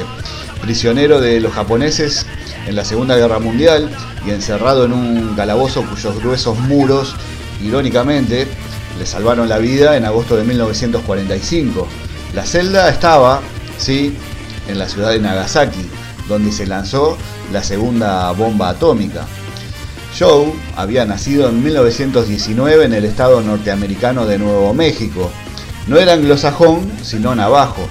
Prisionero 0.63 1.21
de 1.21 1.41
los 1.41 1.53
japoneses 1.53 2.25
en 2.67 2.77
la 2.77 2.85
Segunda 2.85 3.17
Guerra 3.17 3.39
Mundial 3.39 3.91
y 4.27 4.31
encerrado 4.31 4.85
en 4.85 4.93
un 4.93 5.35
calabozo 5.35 5.83
cuyos 5.83 6.19
gruesos 6.19 6.59
muros, 6.61 7.15
irónicamente, 7.63 8.47
le 8.99 9.07
salvaron 9.07 9.49
la 9.49 9.59
vida 9.59 9.97
en 9.97 10.05
agosto 10.05 10.37
de 10.37 10.45
1945. 10.45 11.89
La 12.35 12.45
celda 12.45 12.89
estaba, 12.89 13.41
sí, 13.79 14.17
en 14.69 14.79
la 14.79 14.89
ciudad 14.89 15.11
de 15.11 15.21
Nagasaki, 15.21 15.89
donde 16.29 16.53
se 16.53 16.67
lanzó 16.67 17.17
la 17.53 17.63
segunda 17.63 18.31
bomba 18.33 18.71
atómica. 18.71 19.27
Joe 20.19 20.53
había 20.77 21.05
nacido 21.05 21.49
en 21.49 21.63
1919 21.63 22.85
en 22.85 22.93
el 22.93 23.05
estado 23.05 23.41
norteamericano 23.41 24.27
de 24.27 24.39
Nuevo 24.39 24.75
México. 24.75 25.31
No 25.89 25.99
era 25.99 26.13
anglosajón, 26.13 26.91
sino 27.03 27.35
navajo, 27.35 27.89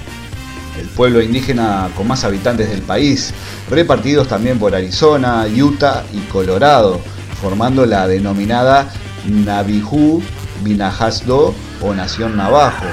el 0.82 0.88
pueblo 0.88 1.22
indígena 1.22 1.88
con 1.96 2.08
más 2.08 2.24
habitantes 2.24 2.68
del 2.68 2.82
país, 2.82 3.32
repartidos 3.70 4.28
también 4.28 4.58
por 4.58 4.74
Arizona, 4.74 5.46
Utah 5.46 6.04
y 6.12 6.18
Colorado, 6.28 7.00
formando 7.40 7.86
la 7.86 8.06
denominada 8.06 8.90
Naviju 9.24 10.22
Binajasdo 10.62 11.54
o 11.80 11.94
Nación 11.94 12.36
Navajo. 12.36 12.86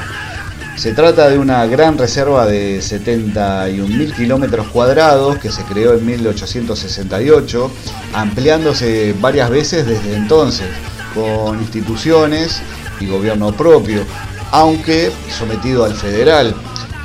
Se 0.75 0.93
trata 0.93 1.29
de 1.29 1.37
una 1.37 1.65
gran 1.65 1.97
reserva 1.97 2.45
de 2.45 2.79
71.000 2.79 4.15
kilómetros 4.15 4.67
cuadrados 4.67 5.37
que 5.39 5.51
se 5.51 5.63
creó 5.63 5.93
en 5.95 6.05
1868, 6.05 7.71
ampliándose 8.13 9.13
varias 9.19 9.49
veces 9.49 9.85
desde 9.85 10.15
entonces, 10.15 10.67
con 11.13 11.59
instituciones 11.59 12.61
y 13.01 13.07
gobierno 13.07 13.51
propio, 13.51 14.05
aunque 14.51 15.11
sometido 15.37 15.83
al 15.83 15.95
federal, 15.95 16.55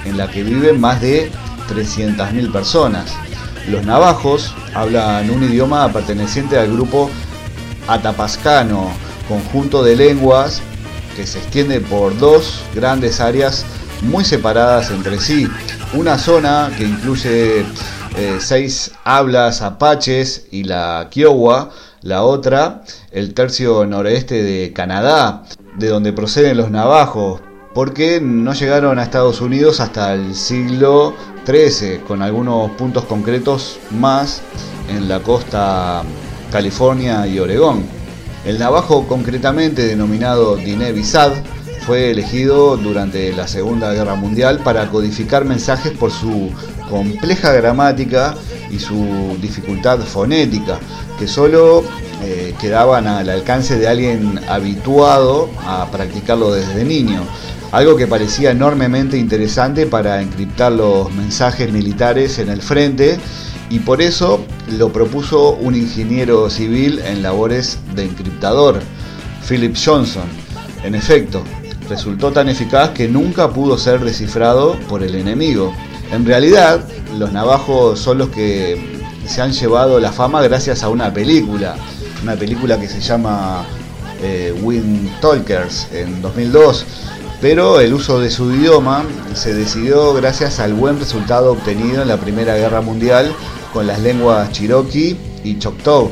en 0.04 0.16
la 0.16 0.30
que 0.30 0.42
viven 0.42 0.80
más 0.80 1.00
de 1.00 1.30
300.000 1.68 2.52
personas. 2.52 3.14
Los 3.68 3.84
navajos 3.84 4.54
hablan 4.74 5.30
un 5.30 5.42
idioma 5.42 5.90
perteneciente 5.92 6.58
al 6.58 6.72
grupo 6.72 7.10
atapascano, 7.88 8.92
conjunto 9.28 9.82
de 9.82 9.96
lenguas 9.96 10.60
que 11.16 11.26
se 11.26 11.38
extiende 11.38 11.80
por 11.80 12.16
dos 12.18 12.62
grandes 12.74 13.20
áreas 13.20 13.64
muy 14.02 14.24
separadas 14.24 14.90
entre 14.90 15.18
sí. 15.18 15.48
Una 15.94 16.18
zona 16.18 16.70
que 16.76 16.84
incluye 16.84 17.64
eh, 18.16 18.36
seis 18.38 18.92
hablas 19.04 19.62
apaches 19.62 20.46
y 20.50 20.64
la 20.64 21.08
kiowa, 21.10 21.70
la 22.02 22.22
otra 22.22 22.82
el 23.12 23.32
tercio 23.32 23.86
noreste 23.86 24.42
de 24.42 24.72
Canadá, 24.72 25.44
de 25.76 25.88
donde 25.88 26.12
proceden 26.12 26.56
los 26.56 26.70
navajos, 26.70 27.40
porque 27.74 28.20
no 28.22 28.54
llegaron 28.54 28.98
a 28.98 29.02
Estados 29.02 29.40
Unidos 29.40 29.80
hasta 29.80 30.14
el 30.14 30.36
siglo 30.36 31.14
XIII, 31.44 31.98
con 32.06 32.22
algunos 32.22 32.70
puntos 32.72 33.04
concretos 33.04 33.78
más 33.90 34.42
en 34.88 35.08
la 35.08 35.20
costa 35.20 36.02
California 36.52 37.26
y 37.26 37.40
Oregón. 37.40 37.84
El 38.44 38.60
navajo 38.60 39.06
concretamente 39.08 39.86
denominado 39.86 40.56
Diné 40.56 40.92
Bizad 40.92 41.32
fue 41.80 42.12
elegido 42.12 42.76
durante 42.76 43.32
la 43.32 43.48
Segunda 43.48 43.92
Guerra 43.92 44.14
Mundial 44.14 44.60
para 44.62 44.88
codificar 44.88 45.44
mensajes 45.44 45.92
por 45.92 46.12
su 46.12 46.50
compleja 46.88 47.52
gramática 47.52 48.36
y 48.70 48.78
su 48.78 49.36
dificultad 49.40 49.98
fonética, 49.98 50.78
que 51.18 51.26
solo 51.26 51.82
eh, 52.22 52.54
quedaban 52.60 53.06
al 53.06 53.28
alcance 53.28 53.78
de 53.78 53.88
alguien 53.88 54.40
habituado 54.48 55.50
a 55.66 55.86
practicarlo 55.90 56.52
desde 56.52 56.84
niño 56.84 57.22
algo 57.74 57.96
que 57.96 58.06
parecía 58.06 58.52
enormemente 58.52 59.18
interesante 59.18 59.86
para 59.86 60.22
encriptar 60.22 60.70
los 60.70 61.12
mensajes 61.12 61.72
militares 61.72 62.38
en 62.38 62.48
el 62.48 62.62
frente 62.62 63.18
y 63.68 63.80
por 63.80 64.00
eso 64.00 64.44
lo 64.78 64.92
propuso 64.92 65.54
un 65.54 65.74
ingeniero 65.74 66.48
civil 66.50 67.00
en 67.04 67.20
labores 67.20 67.80
de 67.96 68.04
encriptador, 68.04 68.80
Philip 69.48 69.76
Johnson. 69.76 70.22
En 70.84 70.94
efecto, 70.94 71.42
resultó 71.88 72.30
tan 72.30 72.48
eficaz 72.48 72.90
que 72.90 73.08
nunca 73.08 73.50
pudo 73.50 73.76
ser 73.76 74.04
descifrado 74.04 74.78
por 74.88 75.02
el 75.02 75.16
enemigo. 75.16 75.74
En 76.12 76.24
realidad, 76.24 76.86
los 77.18 77.32
navajos 77.32 77.98
son 77.98 78.18
los 78.18 78.28
que 78.28 79.00
se 79.26 79.42
han 79.42 79.52
llevado 79.52 79.98
la 79.98 80.12
fama 80.12 80.40
gracias 80.42 80.84
a 80.84 80.90
una 80.90 81.12
película, 81.12 81.74
una 82.22 82.36
película 82.36 82.78
que 82.78 82.86
se 82.86 83.00
llama 83.00 83.66
eh, 84.22 84.54
Wind 84.62 85.20
Talkers 85.20 85.88
en 85.92 86.22
2002 86.22 86.86
pero 87.44 87.78
el 87.78 87.92
uso 87.92 88.20
de 88.20 88.30
su 88.30 88.54
idioma 88.54 89.04
se 89.34 89.52
decidió 89.52 90.14
gracias 90.14 90.60
al 90.60 90.72
buen 90.72 90.98
resultado 90.98 91.52
obtenido 91.52 92.00
en 92.00 92.08
la 92.08 92.16
Primera 92.16 92.56
Guerra 92.56 92.80
Mundial 92.80 93.34
con 93.70 93.86
las 93.86 94.00
lenguas 94.00 94.50
Cherokee 94.50 95.14
y 95.44 95.58
Choctaw, 95.58 96.10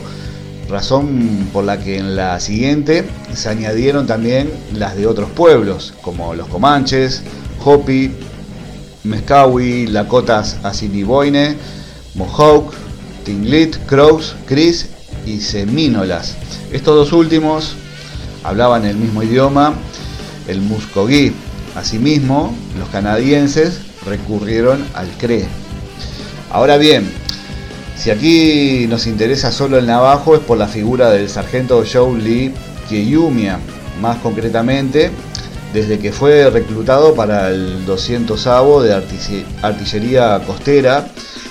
razón 0.68 1.48
por 1.50 1.64
la 1.64 1.78
que 1.78 1.96
en 1.96 2.16
la 2.16 2.38
siguiente 2.38 3.08
se 3.32 3.48
añadieron 3.48 4.06
también 4.06 4.52
las 4.74 4.94
de 4.94 5.06
otros 5.06 5.30
pueblos, 5.30 5.94
como 6.02 6.34
los 6.34 6.48
Comanches, 6.48 7.22
Hopi, 7.64 8.12
Mescawi, 9.04 9.86
Lakotas 9.86 10.58
Assiniboine, 10.62 11.56
Mohawk, 12.14 12.74
Tinglit, 13.24 13.78
Crows, 13.86 14.36
Cris 14.44 14.90
y 15.24 15.40
Semínolas. 15.40 16.36
Estos 16.72 16.94
dos 16.94 17.12
últimos 17.14 17.72
hablaban 18.44 18.84
el 18.84 18.96
mismo 18.96 19.22
idioma, 19.22 19.72
el 20.48 20.60
Muscogee. 20.60 21.32
Asimismo, 21.74 22.54
los 22.78 22.88
canadienses 22.90 23.80
recurrieron 24.06 24.84
al 24.94 25.08
Cree. 25.18 25.46
Ahora 26.50 26.76
bien, 26.76 27.10
si 27.96 28.10
aquí 28.10 28.86
nos 28.88 29.06
interesa 29.06 29.52
solo 29.52 29.78
el 29.78 29.86
navajo 29.86 30.34
es 30.34 30.40
por 30.40 30.58
la 30.58 30.66
figura 30.66 31.10
del 31.10 31.28
sargento 31.28 31.84
Joe 31.90 32.18
Lee 32.20 32.52
Kieyumia, 32.88 33.58
más 34.00 34.18
concretamente 34.18 35.10
desde 35.72 35.98
que 35.98 36.12
fue 36.12 36.50
reclutado 36.50 37.14
para 37.14 37.50
el 37.50 37.86
200 37.86 38.46
avo 38.46 38.82
de 38.82 38.92
artillería 39.62 40.40
costera 40.46 41.08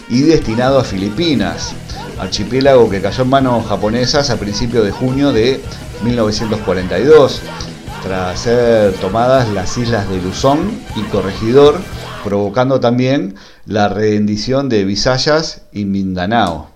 y 0.09 0.21
destinado 0.21 0.79
a 0.79 0.83
Filipinas, 0.83 1.73
archipiélago 2.19 2.89
que 2.89 3.01
cayó 3.01 3.23
en 3.23 3.29
manos 3.29 3.65
japonesas 3.65 4.29
a 4.29 4.37
principios 4.37 4.85
de 4.85 4.91
junio 4.91 5.31
de 5.31 5.59
1942, 6.03 7.41
tras 8.03 8.39
ser 8.39 8.93
tomadas 8.93 9.49
las 9.49 9.77
islas 9.77 10.09
de 10.09 10.21
Luzón 10.21 10.79
y 10.95 11.01
Corregidor, 11.03 11.79
provocando 12.23 12.79
también 12.79 13.35
la 13.65 13.89
rendición 13.89 14.69
de 14.69 14.85
Visayas 14.85 15.63
y 15.71 15.85
Mindanao. 15.85 16.70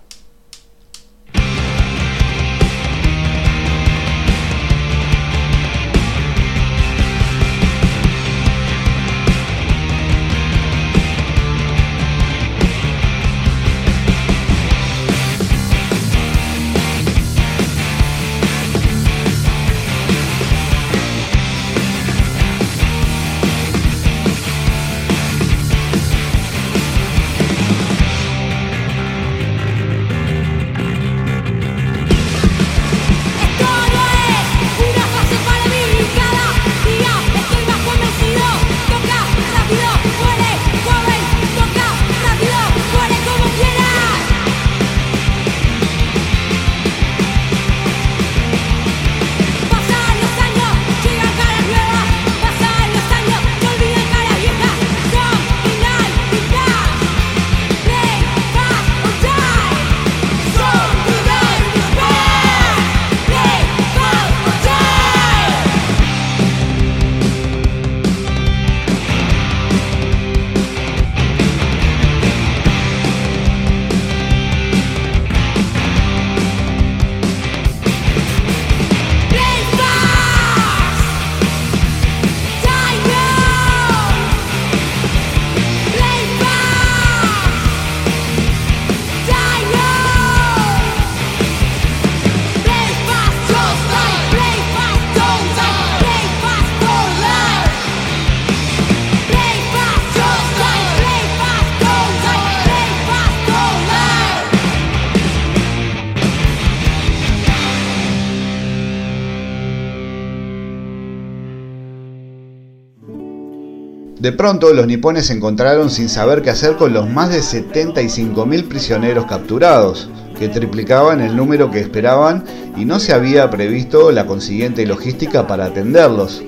De 114.25 114.31
pronto 114.31 114.73
los 114.73 114.87
nipones 114.87 115.27
se 115.27 115.33
encontraron 115.33 115.91
sin 115.91 116.09
saber 116.09 116.41
qué 116.41 116.49
hacer 116.49 116.77
con 116.77 116.93
los 116.93 117.07
más 117.07 117.29
de 117.29 117.41
75.000 117.41 118.67
prisioneros 118.67 119.27
capturados, 119.27 120.09
que 120.39 120.49
triplicaban 120.49 121.21
el 121.21 121.35
número 121.35 121.69
que 121.69 121.79
esperaban 121.79 122.43
y 122.75 122.85
no 122.85 122.99
se 122.99 123.13
había 123.13 123.47
previsto 123.51 124.11
la 124.11 124.25
consiguiente 124.25 124.83
logística 124.87 125.45
para 125.45 125.65
atenderlos. 125.65 126.41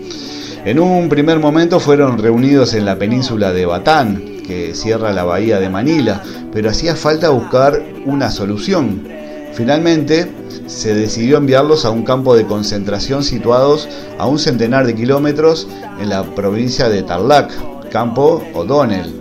En 0.66 0.80
un 0.80 1.08
primer 1.08 1.38
momento 1.38 1.80
fueron 1.80 2.18
reunidos 2.18 2.74
en 2.74 2.84
la 2.84 2.98
península 2.98 3.54
de 3.54 3.68
Batán, 3.68 4.24
que 4.48 4.74
cierra 4.74 5.14
la 5.14 5.24
bahía 5.24 5.60
de 5.60 5.70
Manila, 5.70 6.24
pero 6.52 6.72
hacía 6.72 6.96
falta 6.96 7.30
buscar 7.30 7.80
una 8.08 8.32
solución. 8.32 9.04
Finalmente, 9.54 10.28
se 10.68 10.94
decidió 10.94 11.38
enviarlos 11.38 11.86
a 11.86 11.90
un 11.90 12.04
campo 12.04 12.36
de 12.36 12.46
concentración 12.46 13.24
situados 13.24 13.88
a 14.18 14.28
un 14.28 14.40
centenar 14.40 14.86
de 14.86 14.96
kilómetros 14.96 15.68
en 16.00 16.10
la 16.10 16.24
provincia 16.24 16.90
de 16.90 17.04
Tarlac, 17.04 17.52
campo 17.90 18.44
O'Donnell. 18.54 19.14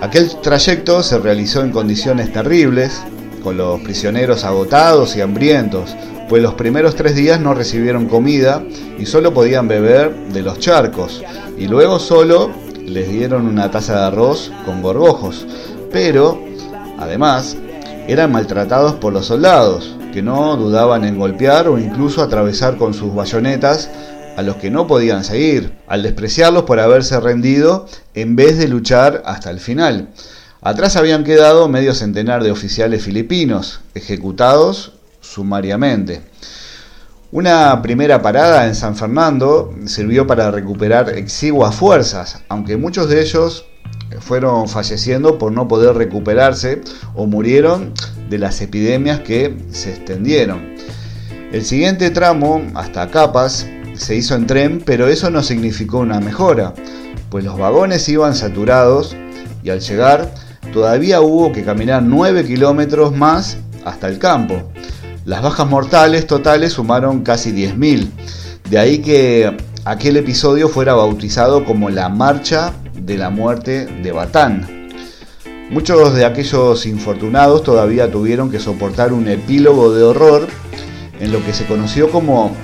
Aquel 0.00 0.30
trayecto 0.40 1.02
se 1.02 1.18
realizó 1.18 1.62
en 1.62 1.72
condiciones 1.72 2.32
terribles, 2.32 3.00
con 3.42 3.56
los 3.56 3.80
prisioneros 3.80 4.44
agotados 4.44 5.16
y 5.16 5.20
hambrientos, 5.20 5.94
pues 6.28 6.42
los 6.42 6.54
primeros 6.54 6.96
tres 6.96 7.14
días 7.14 7.40
no 7.40 7.54
recibieron 7.54 8.06
comida 8.06 8.62
y 8.98 9.06
solo 9.06 9.32
podían 9.32 9.68
beber 9.68 10.14
de 10.32 10.42
los 10.42 10.58
charcos, 10.58 11.22
y 11.56 11.68
luego 11.68 11.98
solo 11.98 12.50
les 12.84 13.08
dieron 13.08 13.46
una 13.46 13.70
taza 13.70 13.94
de 13.94 14.06
arroz 14.06 14.52
con 14.64 14.82
gorgojos, 14.82 15.46
pero, 15.92 16.42
además, 16.98 17.56
eran 18.08 18.32
maltratados 18.32 18.94
por 18.94 19.12
los 19.12 19.26
soldados, 19.26 19.96
que 20.16 20.22
no 20.22 20.56
dudaban 20.56 21.04
en 21.04 21.18
golpear 21.18 21.68
o 21.68 21.78
incluso 21.78 22.22
atravesar 22.22 22.78
con 22.78 22.94
sus 22.94 23.14
bayonetas 23.14 23.90
a 24.38 24.40
los 24.40 24.56
que 24.56 24.70
no 24.70 24.86
podían 24.86 25.24
seguir, 25.24 25.74
al 25.86 26.02
despreciarlos 26.02 26.62
por 26.62 26.80
haberse 26.80 27.20
rendido 27.20 27.86
en 28.14 28.34
vez 28.34 28.56
de 28.56 28.66
luchar 28.66 29.22
hasta 29.26 29.50
el 29.50 29.60
final. 29.60 30.08
Atrás 30.62 30.96
habían 30.96 31.22
quedado 31.22 31.68
medio 31.68 31.94
centenar 31.94 32.42
de 32.42 32.50
oficiales 32.50 33.04
filipinos, 33.04 33.80
ejecutados 33.94 34.94
sumariamente. 35.20 36.22
Una 37.30 37.82
primera 37.82 38.22
parada 38.22 38.66
en 38.66 38.74
San 38.74 38.96
Fernando 38.96 39.74
sirvió 39.84 40.26
para 40.26 40.50
recuperar 40.50 41.10
exiguas 41.10 41.74
fuerzas, 41.74 42.42
aunque 42.48 42.78
muchos 42.78 43.10
de 43.10 43.20
ellos 43.20 43.66
fueron 44.20 44.66
falleciendo 44.66 45.36
por 45.36 45.52
no 45.52 45.68
poder 45.68 45.94
recuperarse 45.94 46.80
o 47.14 47.26
murieron 47.26 47.92
de 48.28 48.38
las 48.38 48.60
epidemias 48.60 49.20
que 49.20 49.54
se 49.70 49.90
extendieron. 49.90 50.74
El 51.52 51.64
siguiente 51.64 52.10
tramo, 52.10 52.62
hasta 52.74 53.08
Capas, 53.10 53.66
se 53.94 54.16
hizo 54.16 54.34
en 54.34 54.46
tren, 54.46 54.82
pero 54.84 55.08
eso 55.08 55.30
no 55.30 55.42
significó 55.42 55.98
una 55.98 56.20
mejora, 56.20 56.74
pues 57.30 57.44
los 57.44 57.58
vagones 57.58 58.08
iban 58.08 58.34
saturados 58.34 59.16
y 59.62 59.70
al 59.70 59.80
llegar 59.80 60.32
todavía 60.72 61.20
hubo 61.20 61.52
que 61.52 61.64
caminar 61.64 62.02
9 62.02 62.44
kilómetros 62.44 63.16
más 63.16 63.58
hasta 63.84 64.08
el 64.08 64.18
campo. 64.18 64.70
Las 65.24 65.42
bajas 65.42 65.68
mortales 65.68 66.26
totales 66.26 66.74
sumaron 66.74 67.22
casi 67.22 67.52
10.000, 67.52 68.08
de 68.70 68.78
ahí 68.78 68.98
que 68.98 69.56
aquel 69.84 70.16
episodio 70.16 70.68
fuera 70.68 70.94
bautizado 70.94 71.64
como 71.64 71.90
la 71.90 72.08
Marcha 72.08 72.72
de 72.94 73.16
la 73.16 73.30
Muerte 73.30 73.86
de 73.86 74.12
Batán. 74.12 74.75
Muchos 75.68 76.14
de 76.14 76.24
aquellos 76.24 76.86
infortunados 76.86 77.64
todavía 77.64 78.08
tuvieron 78.08 78.52
que 78.52 78.60
soportar 78.60 79.12
un 79.12 79.26
epílogo 79.26 79.92
de 79.92 80.04
horror 80.04 80.46
en 81.18 81.32
lo 81.32 81.44
que 81.44 81.52
se 81.52 81.66
conoció 81.66 82.08
como 82.08 82.54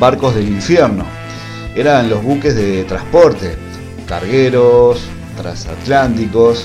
barcos 0.00 0.34
del 0.34 0.48
infierno. 0.48 1.04
Eran 1.76 2.10
los 2.10 2.24
buques 2.24 2.56
de 2.56 2.82
transporte, 2.82 3.54
cargueros, 4.06 5.02
transatlánticos, 5.36 6.64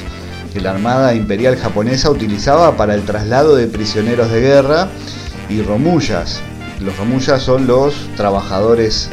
que 0.52 0.62
la 0.62 0.72
Armada 0.72 1.14
Imperial 1.14 1.56
japonesa 1.56 2.10
utilizaba 2.10 2.76
para 2.76 2.96
el 2.96 3.04
traslado 3.04 3.56
de 3.56 3.68
prisioneros 3.68 4.32
de 4.32 4.42
guerra 4.42 4.88
y 5.48 5.62
romullas. 5.62 6.42
Los 6.80 6.98
romullas 6.98 7.44
son 7.44 7.68
los 7.68 7.94
trabajadores 8.18 9.10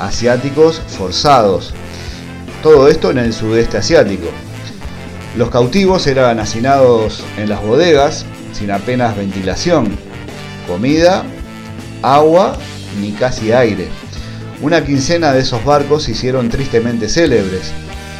asiáticos 0.00 0.82
forzados. 0.88 1.72
Todo 2.64 2.88
esto 2.88 3.12
en 3.12 3.18
el 3.18 3.32
sudeste 3.32 3.78
asiático. 3.78 4.26
Los 5.36 5.50
cautivos 5.50 6.06
eran 6.06 6.40
hacinados 6.40 7.22
en 7.36 7.50
las 7.50 7.62
bodegas 7.62 8.24
sin 8.54 8.70
apenas 8.70 9.14
ventilación, 9.18 9.86
comida, 10.66 11.24
agua 12.00 12.56
ni 13.02 13.12
casi 13.12 13.52
aire. 13.52 13.88
Una 14.62 14.82
quincena 14.82 15.34
de 15.34 15.40
esos 15.40 15.62
barcos 15.62 16.04
se 16.04 16.12
hicieron 16.12 16.48
tristemente 16.48 17.10
célebres, 17.10 17.70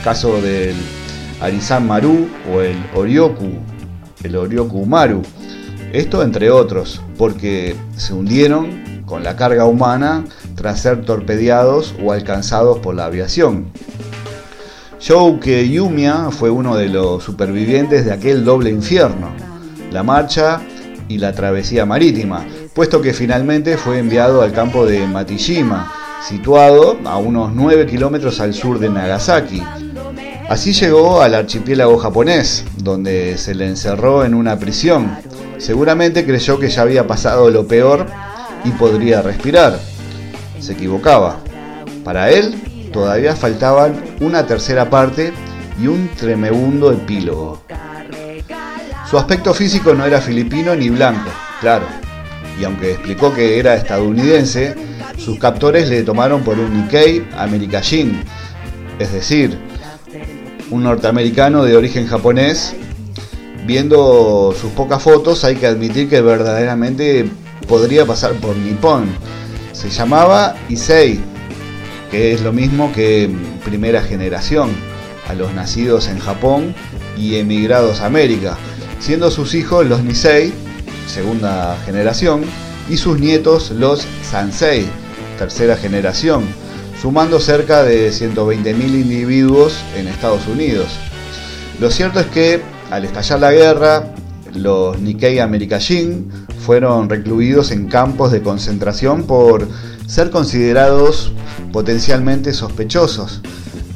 caso 0.05 0.43
del 0.43 0.77
Arizan 1.41 1.87
Maru 1.87 2.29
o 2.53 2.61
el 2.61 2.77
Orioku, 2.95 3.49
el 4.23 4.37
Orioku 4.37 4.85
Maru. 4.85 5.23
Esto 5.95 6.23
entre 6.23 6.51
otros, 6.51 7.01
porque 7.17 7.77
se 7.97 8.13
hundieron 8.13 9.03
con 9.07 9.25
la 9.25 9.37
carga 9.37 9.65
humana 9.65 10.27
tras 10.55 10.81
ser 10.81 11.07
torpedeados 11.07 11.95
o 12.05 12.13
alcanzados 12.13 12.81
por 12.81 12.95
la 12.95 13.07
aviación. 13.07 13.73
Shouke 15.07 15.69
Yumiya 15.69 16.33
fue 16.33 16.51
uno 16.51 16.75
de 16.75 16.89
los 16.89 17.23
supervivientes 17.23 18.05
de 18.05 18.13
aquel 18.13 18.45
doble 18.45 18.71
infierno, 18.71 19.31
la 19.93 20.03
marcha 20.03 20.61
y 21.07 21.19
la 21.19 21.33
travesía 21.33 21.87
marítima, 21.87 22.45
puesto 22.75 23.01
que 23.01 23.15
finalmente 23.15 23.77
fue 23.77 24.01
enviado 24.01 24.43
al 24.43 24.51
campo 24.51 24.85
de 24.85 25.07
Matijima, 25.07 25.93
situado 26.29 26.99
a 27.05 27.19
unos 27.19 27.55
9 27.55 27.87
kilómetros 27.87 28.41
al 28.41 28.53
sur 28.53 28.81
de 28.81 28.91
Nagasaki. 28.91 29.63
Así 30.49 30.73
llegó 30.73 31.23
al 31.23 31.35
archipiélago 31.35 31.99
japonés, 31.99 32.65
donde 32.79 33.39
se 33.39 33.55
le 33.55 33.69
encerró 33.69 34.25
en 34.25 34.35
una 34.35 34.59
prisión. 34.59 35.17
Seguramente 35.59 36.27
creyó 36.27 36.59
que 36.59 36.69
ya 36.69 36.83
había 36.83 37.07
pasado 37.07 37.49
lo 37.53 37.69
peor 37.69 38.07
y 38.65 38.71
podría 38.71 39.23
respirar. 39.23 39.79
Se 40.59 40.73
equivocaba. 40.73 41.37
Para 42.03 42.33
él 42.33 42.57
todavía 42.97 43.37
faltaban 43.37 43.95
una 44.21 44.47
tercera 44.47 44.89
parte 44.89 45.31
y 45.79 45.87
un 45.87 46.09
tremebundo 46.17 46.91
epílogo. 46.91 47.61
Su 49.11 49.19
aspecto 49.19 49.53
físico 49.53 49.93
no 49.93 50.07
era 50.07 50.19
filipino 50.19 50.75
ni 50.75 50.89
blanco, 50.89 51.29
claro, 51.61 51.85
y 52.59 52.65
aunque 52.65 52.93
explicó 52.93 53.35
que 53.35 53.59
era 53.59 53.75
estadounidense, 53.75 54.75
sus 55.19 55.39
captores 55.39 55.91
le 55.91 56.05
tomaron 56.05 56.43
por 56.43 56.59
un 56.59 56.73
Nikkei 56.75 57.29
Americajin, 57.37 58.25
es 58.99 59.13
decir, 59.13 59.59
un 60.71 60.83
norteamericano 60.83 61.65
de 61.65 61.77
origen 61.77 62.07
japonés. 62.07 62.75
Viendo 63.67 64.55
sus 64.59 64.71
pocas 64.71 65.03
fotos 65.03 65.45
hay 65.45 65.57
que 65.57 65.67
admitir 65.67 66.09
que 66.09 66.23
verdaderamente 66.23 67.29
podría 67.69 68.07
pasar 68.07 68.33
por 68.35 68.57
Nippon. 68.57 69.05
Se 69.73 69.91
llamaba 69.91 70.55
Issei, 70.71 71.21
que 72.11 72.33
es 72.33 72.41
lo 72.43 72.53
mismo 72.53 72.93
que 72.93 73.31
primera 73.65 74.03
generación, 74.03 74.71
a 75.29 75.35
los 75.35 75.53
nacidos 75.55 76.09
en 76.09 76.19
Japón 76.19 76.75
y 77.17 77.37
emigrados 77.37 78.01
a 78.01 78.07
América, 78.07 78.57
siendo 79.01 79.31
sus 79.31 79.55
hijos 79.55 79.87
los 79.87 80.03
Nisei, 80.03 80.53
segunda 81.07 81.77
generación, 81.85 82.43
y 82.89 82.97
sus 82.97 83.19
nietos 83.19 83.71
los 83.73 84.07
Sansei, 84.23 84.87
tercera 85.39 85.77
generación, 85.77 86.45
sumando 87.01 87.41
cerca 87.41 87.83
de 87.83 88.11
120.000 88.11 88.75
individuos 88.83 89.79
en 89.97 90.09
Estados 90.09 90.47
Unidos. 90.47 90.87
Lo 91.81 91.91
cierto 91.91 92.21
es 92.21 92.27
que 92.27 92.61
al 92.91 93.05
estallar 93.05 93.41
la 93.41 93.53
guerra, 93.53 94.15
los 94.55 94.99
Nikkei 95.01 95.41
Amerikajin 95.41 96.31
fueron 96.65 97.09
recluidos 97.09 97.71
en 97.71 97.87
campos 97.89 98.33
de 98.33 98.43
concentración 98.43 99.25
por 99.25 99.69
ser 100.07 100.31
considerados 100.31 101.33
potencialmente 101.73 102.53
sospechosos, 102.53 103.43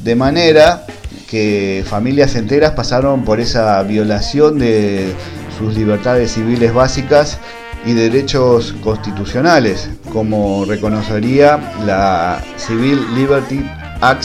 de 0.03 0.15
manera 0.15 0.87
que 1.29 1.85
familias 1.87 2.35
enteras 2.35 2.73
pasaron 2.73 3.25
por 3.25 3.41
esa 3.41 3.83
violación 3.85 4.59
de 4.59 5.15
sus 5.57 5.75
libertades 5.75 6.33
civiles 6.33 6.75
básicas 6.75 7.39
y 7.87 7.93
derechos 7.93 8.75
constitucionales, 8.83 9.89
como 10.13 10.65
reconocería 10.65 11.75
la 11.87 12.43
Civil 12.57 13.15
Liberty 13.15 13.65
Act 14.01 14.25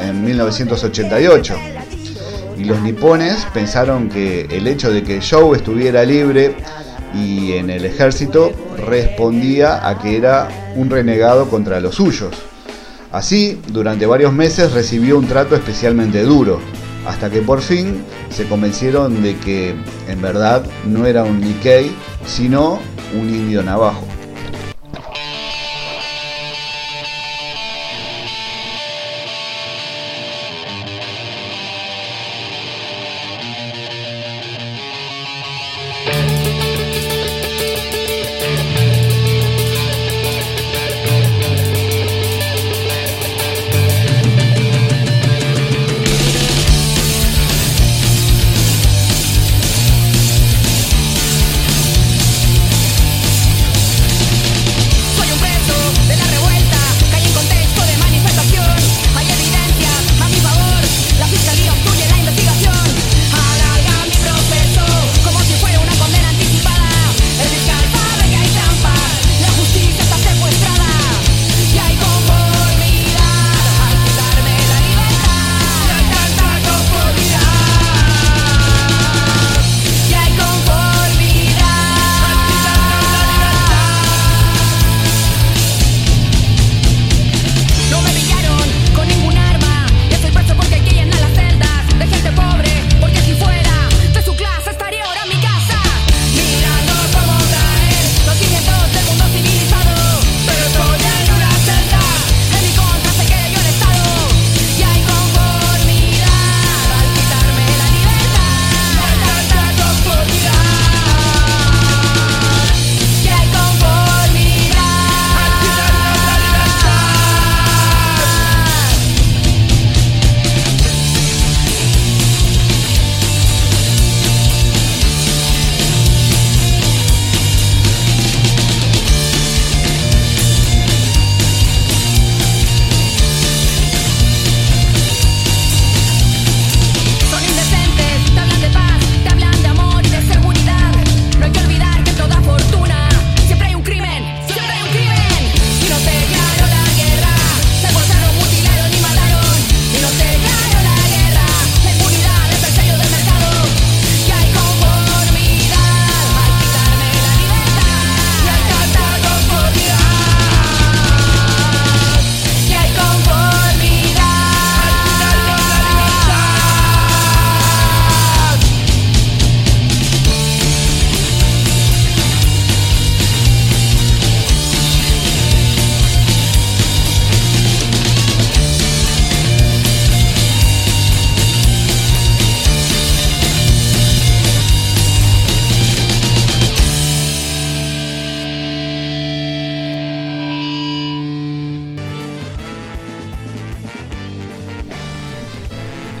en 0.00 0.24
1988. 0.24 1.54
Y 2.58 2.64
los 2.64 2.80
nipones 2.80 3.46
pensaron 3.52 4.08
que 4.08 4.46
el 4.50 4.66
hecho 4.66 4.90
de 4.90 5.02
que 5.02 5.20
Joe 5.20 5.56
estuviera 5.56 6.04
libre 6.04 6.56
y 7.14 7.52
en 7.52 7.70
el 7.70 7.84
ejército 7.84 8.52
respondía 8.86 9.88
a 9.88 9.98
que 9.98 10.16
era 10.16 10.48
un 10.74 10.90
renegado 10.90 11.48
contra 11.48 11.80
los 11.80 11.94
suyos. 11.96 12.34
Así, 13.12 13.60
durante 13.68 14.06
varios 14.06 14.32
meses 14.32 14.72
recibió 14.72 15.18
un 15.18 15.26
trato 15.26 15.54
especialmente 15.54 16.22
duro, 16.22 16.60
hasta 17.06 17.30
que 17.30 17.40
por 17.40 17.60
fin 17.60 18.04
se 18.30 18.46
convencieron 18.46 19.22
de 19.22 19.36
que 19.36 19.74
en 20.08 20.20
verdad 20.20 20.64
no 20.84 21.06
era 21.06 21.24
un 21.24 21.40
Nikkei, 21.40 21.90
sino 22.26 22.80
un 23.14 23.28
indio 23.28 23.62
navajo. 23.62 24.05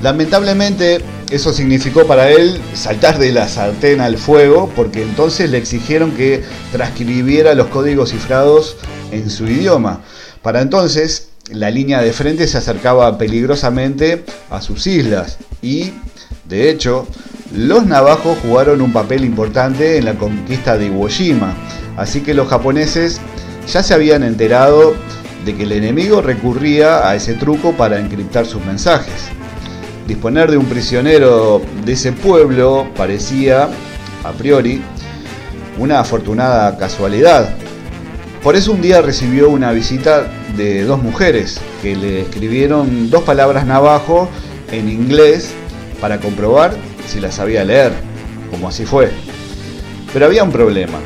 Lamentablemente 0.06 1.00
eso 1.32 1.52
significó 1.52 2.06
para 2.06 2.30
él 2.30 2.60
saltar 2.74 3.18
de 3.18 3.32
la 3.32 3.48
sartén 3.48 4.00
al 4.00 4.18
fuego 4.18 4.70
porque 4.76 5.02
entonces 5.02 5.50
le 5.50 5.58
exigieron 5.58 6.12
que 6.12 6.44
transcribiera 6.70 7.56
los 7.56 7.66
códigos 7.66 8.12
cifrados 8.12 8.76
en 9.10 9.28
su 9.28 9.48
idioma. 9.48 10.02
Para 10.42 10.60
entonces 10.60 11.30
la 11.50 11.72
línea 11.72 12.00
de 12.02 12.12
frente 12.12 12.46
se 12.46 12.56
acercaba 12.56 13.18
peligrosamente 13.18 14.24
a 14.48 14.62
sus 14.62 14.86
islas 14.86 15.38
y, 15.60 15.90
de 16.44 16.70
hecho, 16.70 17.08
los 17.52 17.84
navajos 17.84 18.38
jugaron 18.42 18.82
un 18.82 18.92
papel 18.92 19.24
importante 19.24 19.96
en 19.96 20.04
la 20.04 20.14
conquista 20.14 20.78
de 20.78 20.86
Iwo 20.86 21.08
Jima, 21.08 21.52
así 21.96 22.20
que 22.20 22.32
los 22.32 22.46
japoneses 22.46 23.20
ya 23.66 23.82
se 23.82 23.92
habían 23.92 24.22
enterado 24.22 24.94
de 25.44 25.56
que 25.56 25.64
el 25.64 25.72
enemigo 25.72 26.22
recurría 26.22 27.08
a 27.08 27.16
ese 27.16 27.34
truco 27.34 27.72
para 27.72 27.98
encriptar 27.98 28.46
sus 28.46 28.64
mensajes. 28.64 29.32
Disponer 30.06 30.50
de 30.50 30.56
un 30.56 30.66
prisionero 30.66 31.60
de 31.84 31.92
ese 31.92 32.12
pueblo 32.12 32.86
parecía, 32.96 33.68
a 34.22 34.32
priori, 34.32 34.80
una 35.78 35.98
afortunada 35.98 36.78
casualidad. 36.78 37.50
Por 38.40 38.54
eso 38.54 38.70
un 38.70 38.80
día 38.80 39.02
recibió 39.02 39.50
una 39.50 39.72
visita 39.72 40.30
de 40.56 40.84
dos 40.84 41.02
mujeres 41.02 41.60
que 41.82 41.96
le 41.96 42.20
escribieron 42.20 43.10
dos 43.10 43.24
palabras 43.24 43.66
navajo 43.66 44.28
en 44.70 44.88
inglés 44.88 45.50
para 46.00 46.20
comprobar 46.20 46.72
si 47.08 47.18
las 47.18 47.34
sabía 47.34 47.64
leer, 47.64 47.92
como 48.52 48.68
así 48.68 48.84
fue. 48.84 49.10
Pero 50.12 50.26
había 50.26 50.44
un 50.44 50.52
problema. 50.52 50.98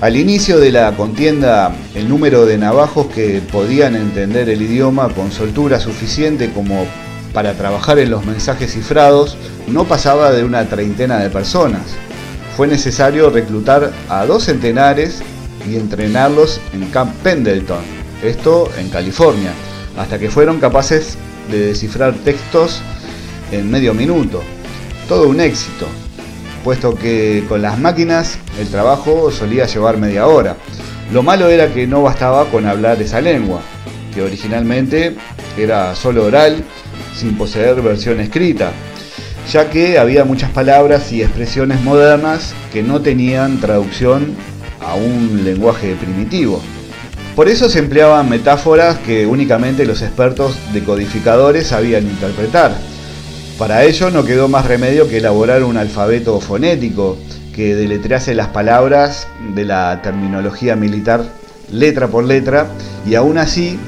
Al 0.00 0.16
inicio 0.16 0.58
de 0.58 0.72
la 0.72 0.96
contienda, 0.96 1.74
el 1.94 2.08
número 2.08 2.46
de 2.46 2.56
navajos 2.56 3.08
que 3.08 3.42
podían 3.52 3.94
entender 3.94 4.48
el 4.48 4.62
idioma 4.62 5.10
con 5.10 5.30
soltura 5.30 5.78
suficiente 5.78 6.50
como 6.50 6.86
para 7.32 7.54
trabajar 7.54 7.98
en 7.98 8.10
los 8.10 8.24
mensajes 8.24 8.72
cifrados 8.72 9.36
no 9.66 9.84
pasaba 9.84 10.32
de 10.32 10.44
una 10.44 10.64
treintena 10.66 11.18
de 11.18 11.30
personas. 11.30 11.82
Fue 12.56 12.66
necesario 12.66 13.30
reclutar 13.30 13.92
a 14.08 14.26
dos 14.26 14.44
centenares 14.44 15.22
y 15.68 15.76
entrenarlos 15.76 16.60
en 16.72 16.86
Camp 16.90 17.14
Pendleton, 17.22 17.82
esto 18.22 18.70
en 18.78 18.88
California, 18.88 19.52
hasta 19.96 20.18
que 20.18 20.30
fueron 20.30 20.60
capaces 20.60 21.16
de 21.50 21.66
descifrar 21.66 22.14
textos 22.14 22.80
en 23.52 23.70
medio 23.70 23.94
minuto. 23.94 24.42
Todo 25.08 25.28
un 25.28 25.40
éxito, 25.40 25.86
puesto 26.64 26.94
que 26.94 27.44
con 27.48 27.62
las 27.62 27.78
máquinas 27.78 28.38
el 28.58 28.68
trabajo 28.68 29.30
solía 29.30 29.66
llevar 29.66 29.98
media 29.98 30.26
hora. 30.26 30.56
Lo 31.12 31.22
malo 31.22 31.48
era 31.48 31.72
que 31.72 31.86
no 31.86 32.02
bastaba 32.02 32.44
con 32.46 32.66
hablar 32.66 33.00
esa 33.02 33.20
lengua, 33.20 33.60
que 34.14 34.22
originalmente 34.22 35.16
era 35.56 35.94
solo 35.94 36.24
oral, 36.24 36.62
sin 37.14 37.36
poseer 37.36 37.82
versión 37.82 38.20
escrita, 38.20 38.72
ya 39.50 39.70
que 39.70 39.98
había 39.98 40.24
muchas 40.24 40.50
palabras 40.50 41.12
y 41.12 41.22
expresiones 41.22 41.80
modernas 41.82 42.54
que 42.72 42.82
no 42.82 43.00
tenían 43.00 43.60
traducción 43.60 44.34
a 44.80 44.94
un 44.94 45.44
lenguaje 45.44 45.96
primitivo. 45.96 46.60
Por 47.36 47.48
eso 47.48 47.68
se 47.68 47.78
empleaban 47.78 48.28
metáforas 48.28 48.98
que 48.98 49.26
únicamente 49.26 49.86
los 49.86 50.02
expertos 50.02 50.56
decodificadores 50.72 51.68
sabían 51.68 52.04
interpretar, 52.04 52.76
para 53.60 53.84
ello 53.84 54.10
no 54.10 54.24
quedó 54.24 54.48
más 54.48 54.64
remedio 54.64 55.06
que 55.06 55.18
elaborar 55.18 55.64
un 55.64 55.76
alfabeto 55.76 56.40
fonético 56.40 57.18
que 57.54 57.74
deletrease 57.74 58.34
las 58.34 58.48
palabras 58.48 59.28
de 59.54 59.66
la 59.66 60.00
terminología 60.00 60.76
militar 60.76 61.26
letra 61.70 62.08
por 62.08 62.24
letra 62.24 62.68
y 63.06 63.16
aún 63.16 63.36
así 63.36 63.78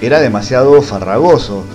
era 0.00 0.20
demasiado 0.20 0.80
farragoso, 0.80 1.66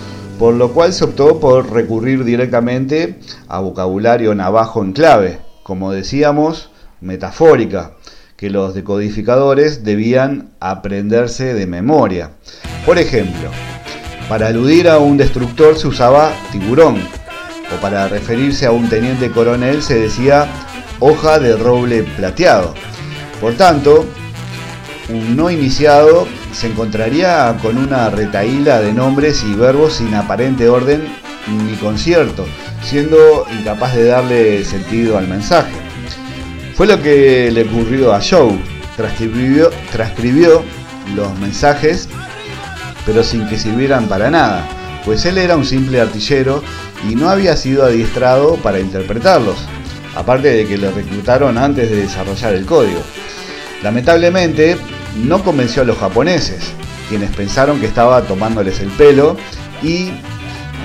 por 0.43 0.55
lo 0.55 0.73
cual 0.73 0.91
se 0.91 1.05
optó 1.05 1.39
por 1.39 1.71
recurrir 1.71 2.25
directamente 2.25 3.17
a 3.47 3.61
vocabulario 3.61 4.35
navajo 4.35 4.83
en 4.83 4.91
clave, 4.91 5.39
como 5.63 5.93
decíamos, 5.93 6.69
metafórica, 6.99 7.93
que 8.35 8.49
los 8.49 8.75
decodificadores 8.75 9.85
debían 9.85 10.49
aprenderse 10.59 11.53
de 11.53 11.65
memoria. 11.65 12.31
Por 12.85 12.99
ejemplo, 12.99 13.51
para 14.27 14.47
aludir 14.47 14.89
a 14.89 14.97
un 14.97 15.15
destructor 15.15 15.77
se 15.77 15.87
usaba 15.87 16.33
tiburón, 16.51 16.97
o 16.97 17.81
para 17.81 18.09
referirse 18.09 18.65
a 18.65 18.71
un 18.71 18.89
teniente 18.89 19.31
coronel 19.31 19.81
se 19.81 19.97
decía 19.97 20.49
hoja 20.99 21.39
de 21.39 21.55
roble 21.55 22.03
plateado. 22.17 22.73
Por 23.39 23.53
tanto, 23.53 24.03
un 25.07 25.37
no 25.37 25.49
iniciado 25.49 26.27
se 26.53 26.67
encontraría 26.67 27.57
con 27.61 27.77
una 27.77 28.09
retaíla 28.09 28.79
de 28.79 28.93
nombres 28.93 29.43
y 29.43 29.53
verbos 29.53 29.93
sin 29.93 30.13
aparente 30.13 30.69
orden 30.69 31.03
ni 31.47 31.73
concierto, 31.75 32.45
siendo 32.81 33.45
incapaz 33.51 33.95
de 33.95 34.05
darle 34.05 34.63
sentido 34.63 35.17
al 35.17 35.27
mensaje. 35.27 35.73
Fue 36.75 36.87
lo 36.87 37.01
que 37.01 37.51
le 37.51 37.63
ocurrió 37.63 38.13
a 38.13 38.21
Joe. 38.21 38.57
Transcribió, 38.95 40.63
los 41.15 41.39
mensajes, 41.39 42.07
pero 43.05 43.23
sin 43.23 43.47
que 43.47 43.57
sirvieran 43.57 44.07
para 44.07 44.29
nada, 44.29 44.63
pues 45.03 45.25
él 45.25 45.37
era 45.37 45.57
un 45.57 45.65
simple 45.65 45.99
artillero 45.99 46.63
y 47.09 47.15
no 47.15 47.29
había 47.29 47.57
sido 47.57 47.83
adiestrado 47.83 48.55
para 48.57 48.79
interpretarlos, 48.79 49.57
aparte 50.15 50.49
de 50.49 50.65
que 50.65 50.77
lo 50.77 50.91
reclutaron 50.91 51.57
antes 51.57 51.89
de 51.89 51.97
desarrollar 51.97 52.53
el 52.53 52.65
código. 52.65 53.01
Lamentablemente, 53.81 54.77
no 55.17 55.43
convenció 55.43 55.81
a 55.81 55.85
los 55.85 55.97
japoneses, 55.97 56.71
quienes 57.09 57.31
pensaron 57.35 57.79
que 57.79 57.85
estaba 57.85 58.21
tomándoles 58.23 58.79
el 58.79 58.89
pelo 58.89 59.37
y, 59.81 60.09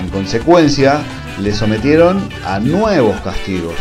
en 0.01 0.09
consecuencia, 0.11 1.01
le 1.41 1.53
sometieron 1.53 2.29
a 2.45 2.59
nuevos 2.59 3.19
castigos. 3.21 3.75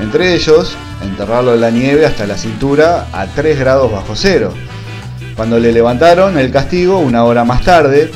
Entre 0.00 0.34
ellos, 0.34 0.76
enterrarlo 1.02 1.54
en 1.54 1.60
la 1.60 1.70
nieve 1.70 2.06
hasta 2.06 2.26
la 2.26 2.36
cintura 2.36 3.06
a 3.12 3.26
3 3.26 3.58
grados 3.58 3.90
bajo 3.90 4.14
cero. 4.14 4.52
Cuando 5.36 5.58
le 5.58 5.72
levantaron 5.72 6.38
el 6.38 6.50
castigo, 6.50 6.98
una 6.98 7.24
hora 7.24 7.44
más 7.44 7.62
tarde, 7.62 8.10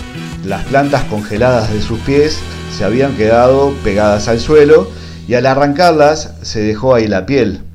las 0.44 0.64
plantas 0.66 1.04
congeladas 1.04 1.72
de 1.72 1.82
sus 1.82 1.98
pies 2.00 2.38
se 2.76 2.84
habían 2.84 3.16
quedado 3.16 3.72
pegadas 3.82 4.28
al 4.28 4.38
suelo 4.38 4.90
y 5.26 5.34
al 5.34 5.46
arrancarlas 5.46 6.34
se 6.42 6.60
dejó 6.60 6.94
ahí 6.94 7.08
la 7.08 7.26
piel. 7.26 7.65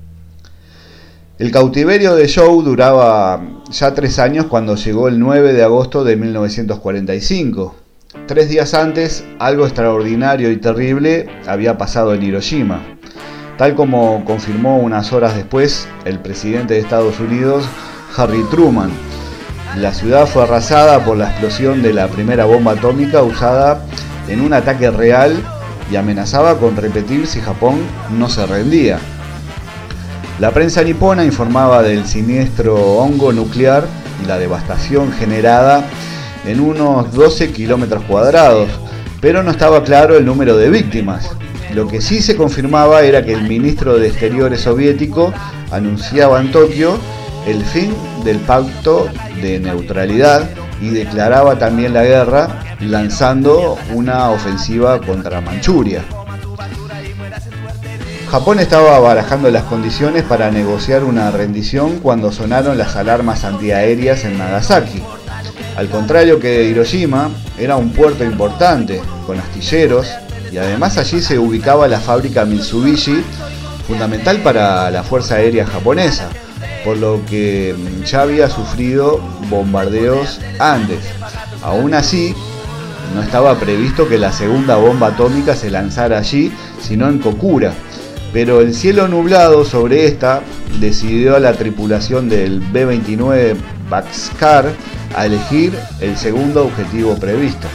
El 1.42 1.50
cautiverio 1.50 2.14
de 2.14 2.32
Joe 2.32 2.64
duraba 2.64 3.42
ya 3.72 3.96
tres 3.96 4.20
años 4.20 4.46
cuando 4.46 4.76
llegó 4.76 5.08
el 5.08 5.18
9 5.18 5.54
de 5.54 5.64
agosto 5.64 6.04
de 6.04 6.16
1945. 6.16 7.76
Tres 8.28 8.48
días 8.48 8.76
antes, 8.76 9.26
algo 9.40 9.66
extraordinario 9.66 10.52
y 10.52 10.58
terrible 10.58 11.28
había 11.48 11.80
pasado 11.80 12.14
en 12.14 12.22
Hiroshima, 12.22 12.84
tal 13.58 13.74
como 13.74 14.24
confirmó 14.24 14.78
unas 14.78 15.14
horas 15.14 15.36
después 15.36 15.88
el 16.06 16.20
presidente 16.20 16.76
de 16.76 16.82
Estados 16.82 17.20
Unidos, 17.20 17.66
Harry 18.16 18.44
Truman. 18.52 18.92
La 19.78 19.96
ciudad 19.96 20.28
fue 20.28 20.44
arrasada 20.44 21.04
por 21.04 21.18
la 21.18 21.32
explosión 21.32 21.82
de 21.82 21.92
la 21.92 22.08
primera 22.08 22.46
bomba 22.46 22.74
atómica 22.74 23.24
usada 23.24 23.84
en 24.28 24.42
un 24.42 24.54
ataque 24.54 24.92
real 24.92 25.36
y 25.92 25.96
amenazaba 25.96 26.60
con 26.60 26.76
repetir 26.76 27.26
si 27.26 27.42
Japón 27.42 27.80
no 28.16 28.30
se 28.30 28.46
rendía. 28.46 29.00
La 30.42 30.50
prensa 30.50 30.84
nipona 30.84 31.24
informaba 31.24 31.84
del 31.84 32.08
siniestro 32.08 32.74
hongo 32.76 33.32
nuclear 33.32 33.86
y 34.24 34.26
la 34.26 34.40
devastación 34.40 35.12
generada 35.12 35.88
en 36.48 36.60
unos 36.60 37.14
12 37.14 37.52
kilómetros 37.52 38.04
cuadrados, 38.06 38.68
pero 39.22 39.44
no 39.44 39.52
estaba 39.52 39.84
claro 39.84 40.18
el 40.18 40.26
número 40.26 40.58
de 40.58 40.72
víctimas. 40.72 41.30
Lo 41.76 41.88
que 41.88 42.02
sí 42.02 42.24
se 42.24 42.36
confirmaba 42.36 43.04
era 43.04 43.24
que 43.24 43.34
el 43.34 43.44
ministro 43.44 44.00
de 44.00 44.08
Exteriores 44.08 44.62
soviético 44.62 45.32
anunciaba 45.70 46.42
en 46.42 46.52
Tokio 46.52 46.98
el 47.46 47.64
fin 47.64 47.94
del 48.26 48.40
pacto 48.40 49.10
de 49.44 49.60
neutralidad 49.60 50.50
y 50.82 50.90
declaraba 50.90 51.60
también 51.60 51.94
la 51.94 52.04
guerra 52.04 52.78
lanzando 52.80 53.78
una 53.94 54.32
ofensiva 54.32 55.00
contra 55.02 55.40
Manchuria. 55.40 56.04
Japón 58.32 58.60
estaba 58.60 58.98
barajando 58.98 59.52
las 59.52 59.64
condiciones 59.64 60.24
para 60.24 60.50
negociar 60.52 61.04
una 61.04 61.32
rendición 61.32 62.00
cuando 62.00 62.32
sonaron 62.32 62.78
las 62.78 62.96
alarmas 62.96 63.44
antiaéreas 63.44 64.24
en 64.24 64.38
Nagasaki. 64.38 65.04
Al 65.76 65.90
contrario 65.90 66.40
que 66.40 66.64
Hiroshima, 66.64 67.30
era 67.60 67.76
un 67.76 67.92
puerto 67.92 68.24
importante, 68.24 69.02
con 69.28 69.38
astilleros, 69.38 70.08
y 70.50 70.58
además 70.58 70.98
allí 70.98 71.20
se 71.20 71.38
ubicaba 71.40 71.90
la 71.90 72.00
fábrica 72.00 72.46
Mitsubishi, 72.46 73.22
fundamental 73.86 74.38
para 74.38 74.90
la 74.92 75.04
Fuerza 75.04 75.36
Aérea 75.36 75.68
Japonesa, 75.68 76.30
por 76.86 76.96
lo 76.96 77.26
que 77.26 77.76
ya 78.06 78.22
había 78.22 78.50
sufrido 78.50 79.20
bombardeos 79.50 80.40
antes. 80.58 81.00
Aún 81.62 81.94
así, 81.94 82.34
no 83.14 83.22
estaba 83.22 83.60
previsto 83.60 84.08
que 84.08 84.18
la 84.18 84.32
segunda 84.32 84.78
bomba 84.78 85.08
atómica 85.08 85.54
se 85.54 85.70
lanzara 85.70 86.20
allí, 86.20 86.50
sino 86.82 87.10
en 87.10 87.20
Kokura. 87.20 87.74
Pero 88.34 88.62
el 88.62 88.74
cielo 88.74 89.08
nublado 89.08 89.66
sobre 89.66 90.06
esta 90.06 90.42
decidió 90.80 91.36
a 91.36 91.40
la 91.40 91.54
tripulación 91.54 92.30
del 92.30 92.60
B-29 92.60 93.56
Baxkar 93.90 94.72
a 95.16 95.26
elegir 95.26 95.78
el 96.00 96.16
segundo 96.16 96.66
objetivo 96.66 97.16
previsto. 97.16 97.68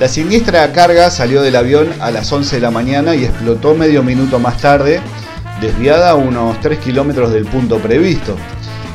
La 0.00 0.08
siniestra 0.08 0.70
carga 0.72 1.10
salió 1.10 1.40
del 1.40 1.56
avión 1.56 1.88
a 2.00 2.10
las 2.10 2.30
11 2.30 2.56
de 2.56 2.62
la 2.62 2.70
mañana 2.70 3.14
y 3.14 3.24
explotó 3.24 3.74
medio 3.74 4.02
minuto 4.02 4.38
más 4.38 4.58
tarde, 4.60 5.00
desviada 5.60 6.10
a 6.10 6.16
unos 6.16 6.60
3 6.60 6.78
kilómetros 6.80 7.32
del 7.32 7.46
punto 7.46 7.78
previsto. 7.78 8.36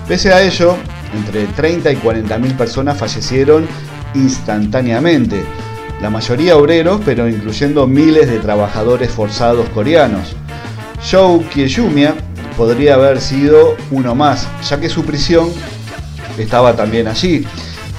Pese 0.07 0.32
a 0.32 0.43
ello, 0.43 0.76
entre 1.16 1.47
30 1.47 1.91
y 1.91 1.95
40 1.95 2.38
mil 2.38 2.53
personas 2.53 2.99
fallecieron 2.99 3.68
instantáneamente, 4.14 5.41
la 6.02 6.10
mayoría 6.10 6.58
obreros, 6.58 6.99
pero 7.06 7.30
incluyendo 7.30 7.86
miles 7.86 8.28
de 8.28 8.39
trabajadores 8.39 9.12
forzados 9.12 9.70
coreanos. 9.70 10.36
Shou 11.04 11.43
Kieyumia 11.49 12.16
podría 12.58 12.95
haber 12.95 13.22
sido 13.22 13.76
uno 13.91 14.16
más, 14.16 14.47
ya 14.68 14.80
que 14.80 14.89
su 14.89 15.04
prisión 15.04 15.49
estaba 16.38 16.76
también 16.76 17.08
allí. 17.08 17.45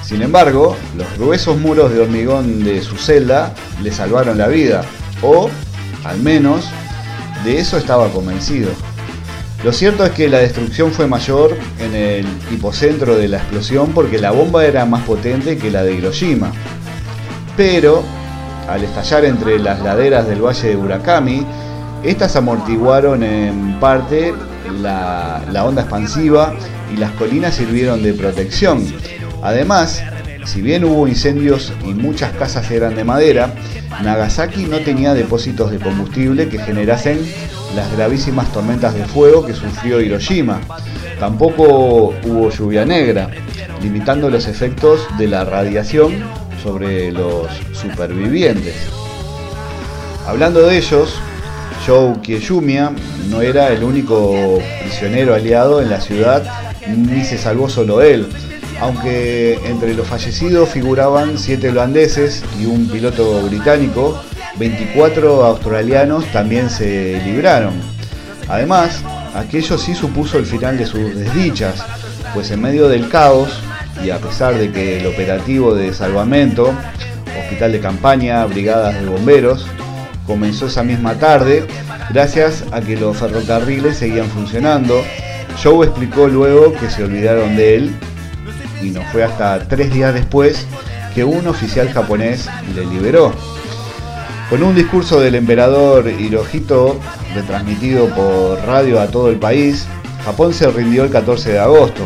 Sin 0.03 0.21
embargo, 0.21 0.75
los 0.97 1.07
gruesos 1.17 1.57
muros 1.57 1.93
de 1.93 2.01
hormigón 2.01 2.63
de 2.63 2.81
su 2.81 2.97
celda 2.97 3.53
le 3.81 3.91
salvaron 3.91 4.37
la 4.37 4.47
vida, 4.47 4.83
o 5.21 5.49
al 6.03 6.19
menos 6.19 6.65
de 7.45 7.59
eso 7.59 7.77
estaba 7.77 8.09
convencido. 8.09 8.69
Lo 9.63 9.71
cierto 9.71 10.05
es 10.05 10.11
que 10.11 10.27
la 10.27 10.39
destrucción 10.39 10.91
fue 10.91 11.07
mayor 11.07 11.57
en 11.79 11.95
el 11.95 12.25
hipocentro 12.51 13.15
de 13.15 13.29
la 13.29 13.37
explosión 13.37 13.91
porque 13.93 14.19
la 14.19 14.31
bomba 14.31 14.65
era 14.65 14.85
más 14.85 15.03
potente 15.03 15.57
que 15.57 15.71
la 15.71 15.83
de 15.83 15.93
Hiroshima. 15.93 16.51
Pero, 17.55 18.03
al 18.67 18.83
estallar 18.83 19.25
entre 19.25 19.59
las 19.59 19.81
laderas 19.81 20.27
del 20.27 20.41
valle 20.41 20.69
de 20.69 20.75
Urakami, 20.77 21.45
estas 22.03 22.35
amortiguaron 22.35 23.23
en 23.23 23.79
parte 23.79 24.33
la, 24.81 25.41
la 25.51 25.65
onda 25.65 25.83
expansiva 25.83 26.53
y 26.93 26.97
las 26.97 27.11
colinas 27.11 27.55
sirvieron 27.55 28.01
de 28.03 28.13
protección. 28.13 28.83
Además, 29.41 30.03
si 30.45 30.61
bien 30.61 30.83
hubo 30.83 31.07
incendios 31.07 31.71
y 31.85 31.93
muchas 31.93 32.31
casas 32.33 32.69
eran 32.71 32.95
de 32.95 33.03
madera, 33.03 33.53
Nagasaki 34.03 34.65
no 34.65 34.79
tenía 34.79 35.13
depósitos 35.13 35.71
de 35.71 35.79
combustible 35.79 36.49
que 36.49 36.59
generasen 36.59 37.19
las 37.75 37.91
gravísimas 37.95 38.51
tormentas 38.51 38.93
de 38.93 39.05
fuego 39.05 39.45
que 39.45 39.53
sufrió 39.53 40.01
Hiroshima. 40.01 40.59
Tampoco 41.19 42.13
hubo 42.23 42.49
lluvia 42.49 42.85
negra, 42.85 43.29
limitando 43.81 44.29
los 44.29 44.47
efectos 44.47 45.07
de 45.17 45.27
la 45.27 45.45
radiación 45.45 46.13
sobre 46.63 47.11
los 47.11 47.47
supervivientes. 47.73 48.75
Hablando 50.25 50.61
de 50.61 50.77
ellos, 50.77 51.19
Joe 51.85 52.13
Kiyomiya 52.21 52.93
no 53.29 53.41
era 53.41 53.67
el 53.69 53.83
único 53.83 54.59
prisionero 54.81 55.33
aliado 55.33 55.81
en 55.81 55.89
la 55.89 55.99
ciudad, 55.99 56.43
ni 56.87 57.25
se 57.25 57.37
salvó 57.37 57.67
solo 57.69 58.01
él, 58.01 58.27
aunque 58.79 59.59
entre 59.65 59.93
los 59.93 60.07
fallecidos 60.07 60.69
figuraban 60.69 61.37
siete 61.37 61.69
holandeses 61.69 62.43
y 62.61 62.65
un 62.65 62.87
piloto 62.87 63.41
británico, 63.43 64.21
24 64.57 65.43
australianos 65.43 66.25
también 66.31 66.69
se 66.69 67.21
libraron. 67.25 67.73
Además, 68.47 69.01
aquello 69.35 69.77
sí 69.77 69.93
supuso 69.93 70.37
el 70.37 70.45
final 70.45 70.77
de 70.77 70.85
sus 70.85 71.15
desdichas, 71.15 71.83
pues 72.33 72.51
en 72.51 72.61
medio 72.61 72.87
del 72.87 73.09
caos, 73.09 73.49
y 74.03 74.09
a 74.09 74.19
pesar 74.19 74.55
de 74.57 74.71
que 74.71 74.99
el 74.99 75.07
operativo 75.07 75.75
de 75.75 75.93
salvamento, 75.93 76.73
hospital 77.39 77.71
de 77.71 77.79
campaña, 77.79 78.45
brigadas 78.45 78.99
de 78.99 79.05
bomberos, 79.07 79.67
comenzó 80.25 80.67
esa 80.67 80.83
misma 80.83 81.15
tarde, 81.15 81.65
gracias 82.11 82.63
a 82.71 82.81
que 82.81 82.95
los 82.95 83.17
ferrocarriles 83.17 83.97
seguían 83.97 84.27
funcionando, 84.27 85.03
Joe 85.61 85.85
explicó 85.85 86.27
luego 86.27 86.73
que 86.73 86.89
se 86.89 87.03
olvidaron 87.03 87.55
de 87.55 87.75
él 87.75 87.95
y 88.81 88.89
no 88.89 89.01
fue 89.11 89.23
hasta 89.23 89.67
tres 89.67 89.93
días 89.93 90.13
después 90.13 90.65
que 91.13 91.23
un 91.23 91.47
oficial 91.47 91.89
japonés 91.91 92.49
le 92.75 92.85
liberó. 92.85 93.33
Con 94.49 94.63
un 94.63 94.75
discurso 94.75 95.19
del 95.19 95.35
emperador 95.35 96.07
Hirohito 96.07 96.99
retransmitido 97.33 98.07
por 98.09 98.59
radio 98.65 98.99
a 98.99 99.07
todo 99.07 99.29
el 99.29 99.37
país, 99.37 99.87
Japón 100.25 100.53
se 100.53 100.69
rindió 100.69 101.03
el 101.03 101.09
14 101.09 101.53
de 101.53 101.59
agosto. 101.59 102.03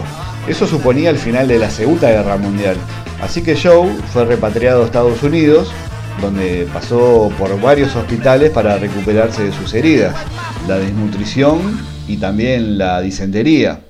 Eso 0.48 0.66
suponía 0.66 1.10
el 1.10 1.18
final 1.18 1.48
de 1.50 1.60
la 1.60 1.70
Segunda 1.70 2.10
Guerra 2.10 2.38
Mundial. 2.38 2.78
Así 3.22 3.43
que 3.43 3.60
Joe 3.62 3.89
fue 4.14 4.24
repatriado 4.24 4.82
a 4.82 4.86
Estados 4.86 5.22
Unidos, 5.22 5.74
donde 6.22 6.66
pasó 6.74 7.30
por 7.38 7.60
varios 7.60 7.93
hospitales 7.98 8.52
para 8.52 8.78
recuperarse 8.78 9.43
de 9.43 9.52
sus 9.52 9.74
heridas, 9.74 10.16
la 10.66 10.78
desnutrición 10.80 11.78
y 12.08 12.16
también 12.16 12.78
la 12.78 13.02
disentería. 13.02 13.82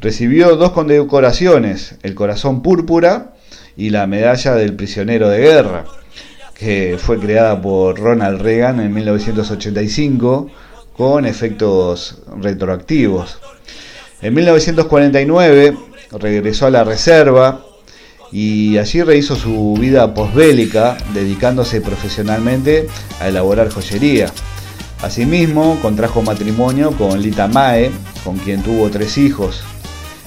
Recibió 0.00 0.54
dos 0.54 0.70
condecoraciones, 0.70 1.96
el 2.04 2.14
Corazón 2.14 2.62
Púrpura 2.62 3.32
y 3.76 3.90
la 3.90 4.06
Medalla 4.06 4.54
del 4.54 4.74
Prisionero 4.74 5.28
de 5.28 5.40
Guerra, 5.40 5.86
que 6.54 6.98
fue 6.98 7.18
creada 7.18 7.60
por 7.60 7.98
Ronald 7.98 8.40
Reagan 8.40 8.78
en 8.78 8.94
1985 8.94 10.50
con 10.96 11.26
efectos 11.26 12.22
retroactivos. 12.40 13.38
En 14.22 14.34
1949 14.34 15.76
regresó 16.12 16.66
a 16.66 16.70
la 16.70 16.84
reserva 16.84 17.64
y 18.32 18.78
allí 18.78 19.02
rehizo 19.02 19.36
su 19.36 19.74
vida 19.78 20.14
posbélica, 20.14 20.96
dedicándose 21.14 21.80
profesionalmente 21.80 22.88
a 23.20 23.28
elaborar 23.28 23.70
joyería. 23.70 24.30
Asimismo, 25.02 25.78
contrajo 25.82 26.22
matrimonio 26.22 26.92
con 26.92 27.20
Lita 27.20 27.48
Mae, 27.48 27.90
con 28.24 28.38
quien 28.38 28.62
tuvo 28.62 28.88
tres 28.90 29.18
hijos 29.18 29.62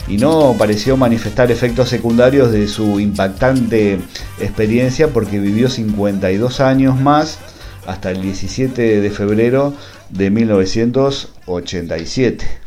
y 0.10 0.18
no 0.18 0.56
pareció 0.58 0.98
manifestar 0.98 1.52
efectos 1.52 1.88
secundarios 1.88 2.52
de 2.52 2.68
su 2.68 3.00
impactante 3.00 4.00
experiencia 4.40 5.10
porque 5.10 5.38
vivió 5.40 5.70
52 5.70 6.60
años 6.62 7.00
más 7.00 7.38
hasta 7.86 8.10
el 8.12 8.22
17 8.22 9.02
de 9.02 9.12
febrero 9.12 9.74
de 10.10 10.32
1987. 10.32 12.59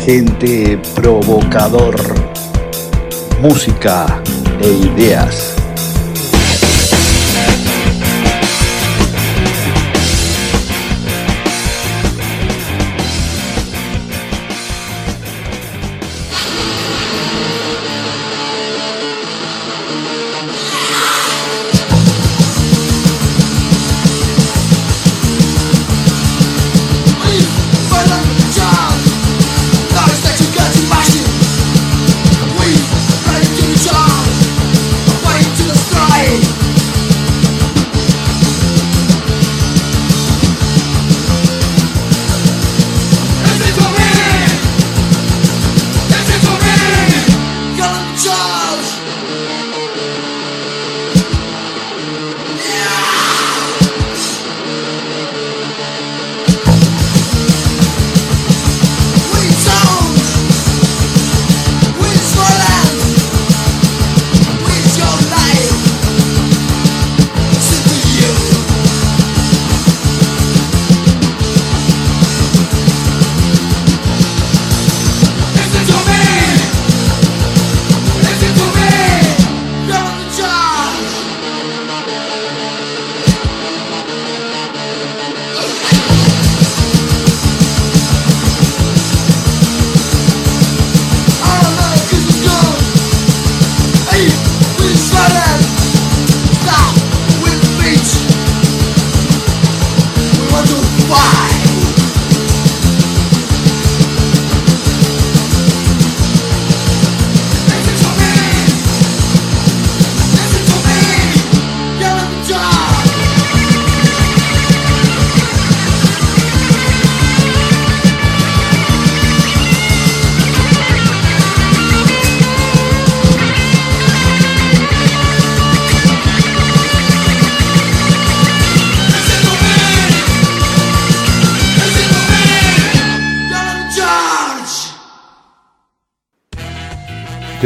Agente 0.00 0.78
provocador. 0.94 1.94
Música 3.38 4.06
e 4.64 4.86
ideas. 4.86 5.59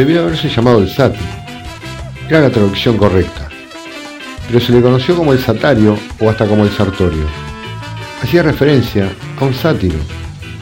Debió 0.04 0.20
haberse 0.20 0.50
llamado 0.50 0.82
el 0.82 0.88
Sati. 0.90 1.18
Era 2.28 2.42
la 2.42 2.50
traducción 2.50 2.98
correcta. 2.98 3.48
Pero 4.46 4.60
se 4.60 4.72
le 4.72 4.82
conoció 4.82 5.16
como 5.16 5.32
el 5.32 5.38
Satario 5.38 5.96
o 6.20 6.28
hasta 6.28 6.46
como 6.46 6.64
el 6.64 6.70
Sartorio. 6.70 7.24
Hacía 8.22 8.42
referencia 8.42 9.08
a 9.40 9.44
un 9.44 9.54
sátiro, 9.54 9.96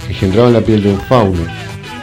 engendrado 0.09 0.47
en 0.47 0.55
la 0.55 0.61
piel 0.61 0.85
de 0.85 0.91
un 0.91 1.01
fauno, 1.01 1.43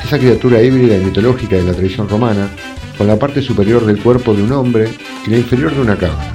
esa 0.03 0.19
criatura 0.19 0.61
híbrida 0.61 0.97
y 0.97 0.99
mitológica 0.99 1.55
de 1.55 1.63
la 1.63 1.71
tradición 1.71 2.09
romana, 2.09 2.49
con 2.97 3.07
la 3.07 3.17
parte 3.17 3.41
superior 3.41 3.85
del 3.85 4.01
cuerpo 4.01 4.33
de 4.33 4.43
un 4.43 4.51
hombre 4.51 4.89
y 5.25 5.29
la 5.29 5.37
inferior 5.37 5.73
de 5.73 5.81
una 5.81 5.95
cabra. 5.95 6.33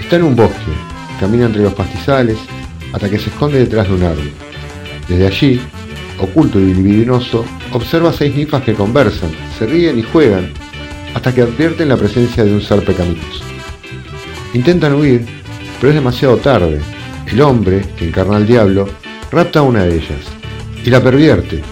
Está 0.00 0.16
en 0.16 0.24
un 0.24 0.34
bosque, 0.34 0.72
camina 1.20 1.46
entre 1.46 1.62
los 1.62 1.74
pastizales 1.74 2.38
hasta 2.92 3.08
que 3.08 3.20
se 3.20 3.30
esconde 3.30 3.60
detrás 3.60 3.86
de 3.86 3.94
un 3.94 4.02
árbol. 4.02 4.32
Desde 5.08 5.26
allí, 5.28 5.60
oculto 6.18 6.58
y 6.58 6.74
libidinoso, 6.74 7.44
observa 7.72 8.12
seis 8.12 8.34
ninfas 8.34 8.62
que 8.62 8.74
conversan, 8.74 9.30
se 9.58 9.66
ríen 9.66 9.98
y 9.98 10.02
juegan, 10.02 10.50
hasta 11.14 11.34
que 11.34 11.42
advierten 11.42 11.88
la 11.88 11.96
presencia 11.96 12.44
de 12.44 12.52
un 12.52 12.62
ser 12.62 12.84
pecaminoso. 12.84 13.44
Intentan 14.54 14.94
huir, 14.94 15.24
pero 15.80 15.90
es 15.90 15.94
demasiado 15.94 16.36
tarde. 16.36 16.80
El 17.26 17.40
hombre, 17.40 17.82
que 17.96 18.08
encarna 18.08 18.36
al 18.36 18.46
diablo, 18.46 18.88
rapta 19.30 19.60
a 19.60 19.62
una 19.62 19.84
de 19.84 19.96
ellas 19.96 20.20
y 20.84 20.90
la 20.90 21.02
pervierte. 21.02 21.62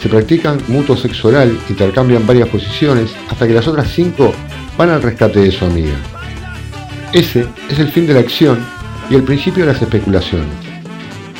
Se 0.00 0.08
practican 0.08 0.58
mutuo 0.68 0.96
sexo 0.96 1.30
intercambian 1.68 2.26
varias 2.26 2.48
posiciones, 2.48 3.10
hasta 3.28 3.46
que 3.46 3.54
las 3.54 3.66
otras 3.66 3.90
cinco 3.92 4.32
van 4.76 4.90
al 4.90 5.02
rescate 5.02 5.40
de 5.40 5.50
su 5.50 5.64
amiga. 5.64 5.96
Ese 7.12 7.46
es 7.70 7.78
el 7.78 7.88
fin 7.88 8.06
de 8.06 8.14
la 8.14 8.20
acción 8.20 8.58
y 9.08 9.14
el 9.14 9.22
principio 9.22 9.64
de 9.64 9.72
las 9.72 9.82
especulaciones. 9.82 10.65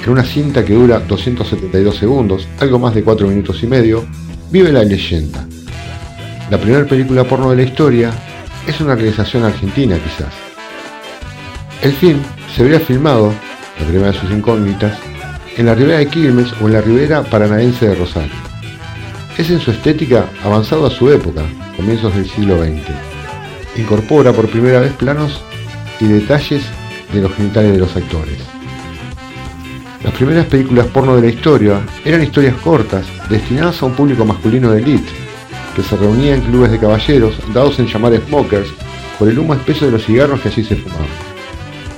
En 0.07 0.13
una 0.13 0.23
cinta 0.23 0.65
que 0.65 0.73
dura 0.73 1.01
272 1.01 1.97
segundos, 1.97 2.47
algo 2.61 2.79
más 2.79 2.95
de 2.95 3.03
4 3.03 3.27
minutos 3.27 3.61
y 3.65 3.67
medio, 3.67 4.07
vive 4.53 4.71
la 4.71 4.85
leyenda. 4.85 5.45
La 6.49 6.59
primera 6.59 6.87
película 6.87 7.25
porno 7.25 7.51
de 7.51 7.57
la 7.57 7.63
historia 7.65 8.13
es 8.69 8.81
una 8.81 8.95
realización 8.95 9.43
argentina 9.43 9.99
quizás. 9.99 10.33
El 11.83 11.91
film 11.93 12.21
se 12.55 12.63
habría 12.63 12.79
filmado, 12.79 13.35
la 13.81 13.87
primera 13.89 14.13
de 14.13 14.19
sus 14.21 14.31
incógnitas, 14.31 14.97
en 15.57 15.67
la 15.67 15.75
ribera 15.75 15.99
de 15.99 16.07
Quilmes 16.07 16.53
o 16.63 16.69
en 16.69 16.75
la 16.75 16.83
ribera 16.83 17.25
paranaense 17.25 17.89
de 17.89 17.97
Rosario. 17.97 18.31
Es 19.37 19.51
en 19.51 19.59
su 19.59 19.73
estética 19.73 20.27
avanzado 20.45 20.87
a 20.87 20.91
su 20.91 21.11
época, 21.11 21.43
comienzos 21.77 22.15
del 22.15 22.31
siglo 22.31 22.63
XX. 22.63 23.77
Incorpora 23.77 24.33
por 24.33 24.49
primera 24.49 24.79
vez 24.79 24.93
planos 24.93 25.41
y 25.99 26.05
detalles 26.05 26.63
de 27.13 27.23
los 27.23 27.35
genitales 27.35 27.73
de 27.73 27.79
los 27.79 27.97
actores. 27.97 28.56
Las 30.03 30.13
primeras 30.15 30.47
películas 30.47 30.87
porno 30.87 31.17
de 31.17 31.23
la 31.23 31.29
historia 31.29 31.81
eran 32.05 32.23
historias 32.23 32.55
cortas, 32.57 33.07
destinadas 33.29 33.83
a 33.83 33.87
un 33.87 33.95
público 33.95 34.25
masculino 34.25 34.71
de 34.71 34.81
elite, 34.83 35.11
que 35.75 35.83
se 35.83 35.97
reunía 35.97 36.35
en 36.35 36.43
clubes 36.43 36.71
de 36.71 36.79
caballeros, 36.79 37.35
dados 37.53 37.79
en 37.79 37.87
llamar 37.87 38.17
smokers, 38.27 38.69
por 39.19 39.29
el 39.29 39.39
humo 39.39 39.55
espeso 39.55 39.87
de 39.87 39.93
los 39.93 40.05
cigarros 40.05 40.41
que 40.41 40.49
allí 40.49 40.63
se 40.65 40.77
fumaban. 40.77 41.07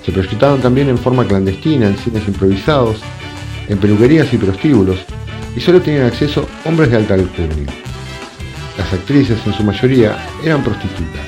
Se 0.05 0.13
proyectaban 0.13 0.61
también 0.61 0.89
en 0.89 0.99
forma 0.99 1.27
clandestina 1.27 1.87
en 1.87 1.97
cines 1.99 2.27
improvisados, 2.27 3.01
en 3.69 3.79
peluquerías 3.79 4.33
y 4.33 4.39
prostíbulos, 4.39 4.99
y 5.55 5.61
solo 5.61 5.83
tenían 5.83 6.07
acceso 6.07 6.49
hombres 6.65 6.91
de 6.91 6.97
alta 6.97 7.15
alcurnia. 7.15 7.67
Las 8.79 8.93
actrices, 8.93 9.39
en 9.45 9.53
su 9.53 9.65
mayoría, 9.65 10.17
eran 10.45 10.63
prostitutas. 10.63 11.27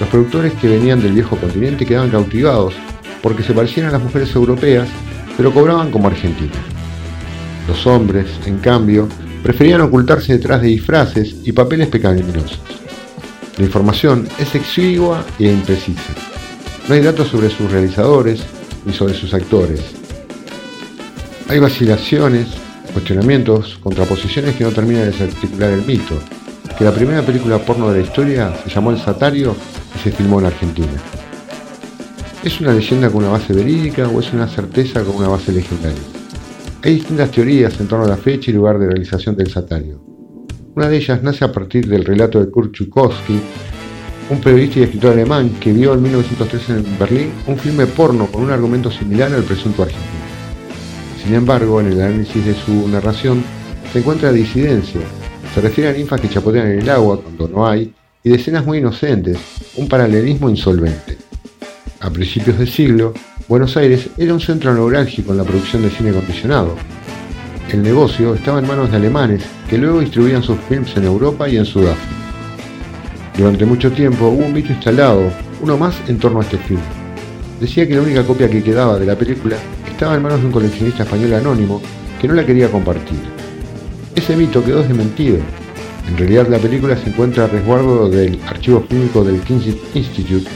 Los 0.00 0.08
productores 0.08 0.54
que 0.54 0.68
venían 0.68 1.02
del 1.02 1.12
viejo 1.12 1.36
continente 1.36 1.86
quedaban 1.86 2.10
cautivados 2.10 2.74
porque 3.22 3.42
se 3.42 3.52
parecían 3.52 3.86
a 3.86 3.92
las 3.92 4.02
mujeres 4.02 4.34
europeas, 4.34 4.88
pero 5.36 5.52
cobraban 5.52 5.90
como 5.90 6.08
argentinas. 6.08 6.56
Los 7.68 7.86
hombres, 7.86 8.26
en 8.46 8.58
cambio, 8.58 9.08
preferían 9.42 9.80
ocultarse 9.80 10.34
detrás 10.34 10.62
de 10.62 10.68
disfraces 10.68 11.36
y 11.44 11.52
papeles 11.52 11.88
pecaminosos. 11.88 12.60
La 13.58 13.64
información 13.64 14.28
es 14.38 14.54
exigua 14.54 15.24
e 15.38 15.50
imprecisa. 15.50 16.12
No 16.88 16.94
hay 16.94 17.00
datos 17.00 17.28
sobre 17.28 17.50
sus 17.50 17.70
realizadores 17.70 18.42
ni 18.84 18.92
sobre 18.92 19.14
sus 19.14 19.34
actores. 19.34 19.80
Hay 21.48 21.58
vacilaciones, 21.58 22.48
cuestionamientos, 22.92 23.78
contraposiciones 23.82 24.56
que 24.56 24.64
no 24.64 24.70
terminan 24.70 25.02
de 25.02 25.12
desarticular 25.12 25.70
el 25.70 25.84
mito, 25.84 26.18
que 26.76 26.84
la 26.84 26.92
primera 26.92 27.22
película 27.22 27.58
porno 27.58 27.90
de 27.90 28.00
la 28.00 28.06
historia 28.06 28.52
se 28.62 28.70
llamó 28.70 28.90
El 28.90 28.98
Satario 28.98 29.56
y 29.94 29.98
se 30.02 30.12
filmó 30.12 30.40
en 30.40 30.46
Argentina. 30.46 31.25
¿Es 32.46 32.60
una 32.60 32.72
leyenda 32.72 33.10
con 33.10 33.24
una 33.24 33.32
base 33.32 33.52
verídica 33.52 34.06
o 34.06 34.20
es 34.20 34.32
una 34.32 34.46
certeza 34.46 35.02
con 35.02 35.16
una 35.16 35.26
base 35.26 35.50
legendaria? 35.50 35.98
Hay 36.84 36.94
distintas 36.94 37.32
teorías 37.32 37.80
en 37.80 37.88
torno 37.88 38.04
a 38.04 38.08
la 38.08 38.16
fecha 38.16 38.52
y 38.52 38.54
lugar 38.54 38.78
de 38.78 38.86
realización 38.86 39.34
del 39.34 39.50
Satario. 39.50 40.00
Una 40.76 40.88
de 40.88 40.96
ellas 40.96 41.24
nace 41.24 41.44
a 41.44 41.50
partir 41.50 41.88
del 41.88 42.04
relato 42.04 42.38
de 42.38 42.48
Kurt 42.48 42.72
Chukowski, 42.72 43.40
un 44.30 44.40
periodista 44.40 44.78
y 44.78 44.82
escritor 44.84 45.14
alemán 45.14 45.56
que 45.58 45.72
vio 45.72 45.92
en 45.94 46.02
1913 46.02 46.72
en 46.72 46.98
Berlín 47.00 47.32
un 47.48 47.58
filme 47.58 47.84
porno 47.84 48.28
con 48.28 48.44
un 48.44 48.52
argumento 48.52 48.92
similar 48.92 49.32
al 49.34 49.42
presunto 49.42 49.82
argentino. 49.82 50.22
Sin 51.24 51.34
embargo, 51.34 51.80
en 51.80 51.88
el 51.88 52.00
análisis 52.00 52.46
de 52.46 52.54
su 52.54 52.86
narración 52.86 53.42
se 53.92 53.98
encuentra 53.98 54.30
disidencia. 54.30 55.00
Se 55.52 55.60
refiere 55.60 55.90
a 55.90 55.94
ninfas 55.94 56.20
que 56.20 56.28
chapotean 56.28 56.68
en 56.68 56.78
el 56.78 56.90
agua 56.90 57.20
cuando 57.20 57.48
no 57.48 57.66
hay 57.66 57.92
y 58.22 58.28
de 58.28 58.36
escenas 58.36 58.64
muy 58.64 58.78
inocentes, 58.78 59.36
un 59.74 59.88
paralelismo 59.88 60.48
insolvente. 60.48 61.25
A 62.06 62.10
principios 62.10 62.56
del 62.56 62.68
siglo, 62.68 63.12
Buenos 63.48 63.76
Aires 63.76 64.10
era 64.16 64.32
un 64.32 64.38
centro 64.38 64.72
neurálgico 64.72 65.32
en 65.32 65.38
la 65.38 65.44
producción 65.44 65.82
de 65.82 65.90
cine 65.90 66.10
acondicionado. 66.10 66.76
El 67.68 67.82
negocio 67.82 68.32
estaba 68.32 68.60
en 68.60 68.68
manos 68.68 68.92
de 68.92 68.98
alemanes 68.98 69.42
que 69.68 69.76
luego 69.76 69.98
distribuían 69.98 70.44
sus 70.44 70.56
films 70.68 70.96
en 70.96 71.02
Europa 71.02 71.48
y 71.48 71.56
en 71.56 71.64
Sudáfrica. 71.64 72.14
Durante 73.36 73.66
mucho 73.66 73.90
tiempo 73.90 74.28
hubo 74.28 74.46
un 74.46 74.52
mito 74.52 74.72
instalado, 74.72 75.32
uno 75.60 75.76
más 75.76 75.96
en 76.06 76.20
torno 76.20 76.38
a 76.38 76.42
este 76.44 76.58
film. 76.58 76.78
Decía 77.60 77.88
que 77.88 77.96
la 77.96 78.02
única 78.02 78.22
copia 78.22 78.48
que 78.48 78.62
quedaba 78.62 79.00
de 79.00 79.06
la 79.06 79.18
película 79.18 79.56
estaba 79.90 80.14
en 80.14 80.22
manos 80.22 80.38
de 80.38 80.46
un 80.46 80.52
coleccionista 80.52 81.02
español 81.02 81.34
anónimo 81.34 81.82
que 82.20 82.28
no 82.28 82.34
la 82.34 82.46
quería 82.46 82.70
compartir. 82.70 83.18
Ese 84.14 84.36
mito 84.36 84.64
quedó 84.64 84.80
desmentido. 84.80 85.38
En 86.08 86.16
realidad 86.16 86.46
la 86.48 86.58
película 86.58 86.96
se 86.96 87.08
encuentra 87.08 87.46
a 87.46 87.48
resguardo 87.48 88.08
del 88.08 88.38
archivo 88.46 88.84
fílmico 88.88 89.24
del 89.24 89.40
King's 89.40 89.74
Institute, 89.92 90.48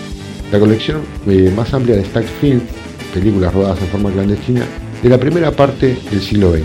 la 0.53 0.59
colección 0.59 1.03
eh, 1.26 1.53
más 1.55 1.72
amplia 1.74 1.96
de 1.96 2.05
Stack 2.05 2.26
Film, 2.40 2.61
películas 3.14 3.53
rodadas 3.55 3.80
en 3.80 3.88
forma 3.88 4.11
clandestina, 4.11 4.64
de 5.03 5.09
la 5.09 5.18
primera 5.18 5.51
parte 5.51 5.96
del 6.11 6.20
siglo 6.20 6.53
XX. 6.53 6.62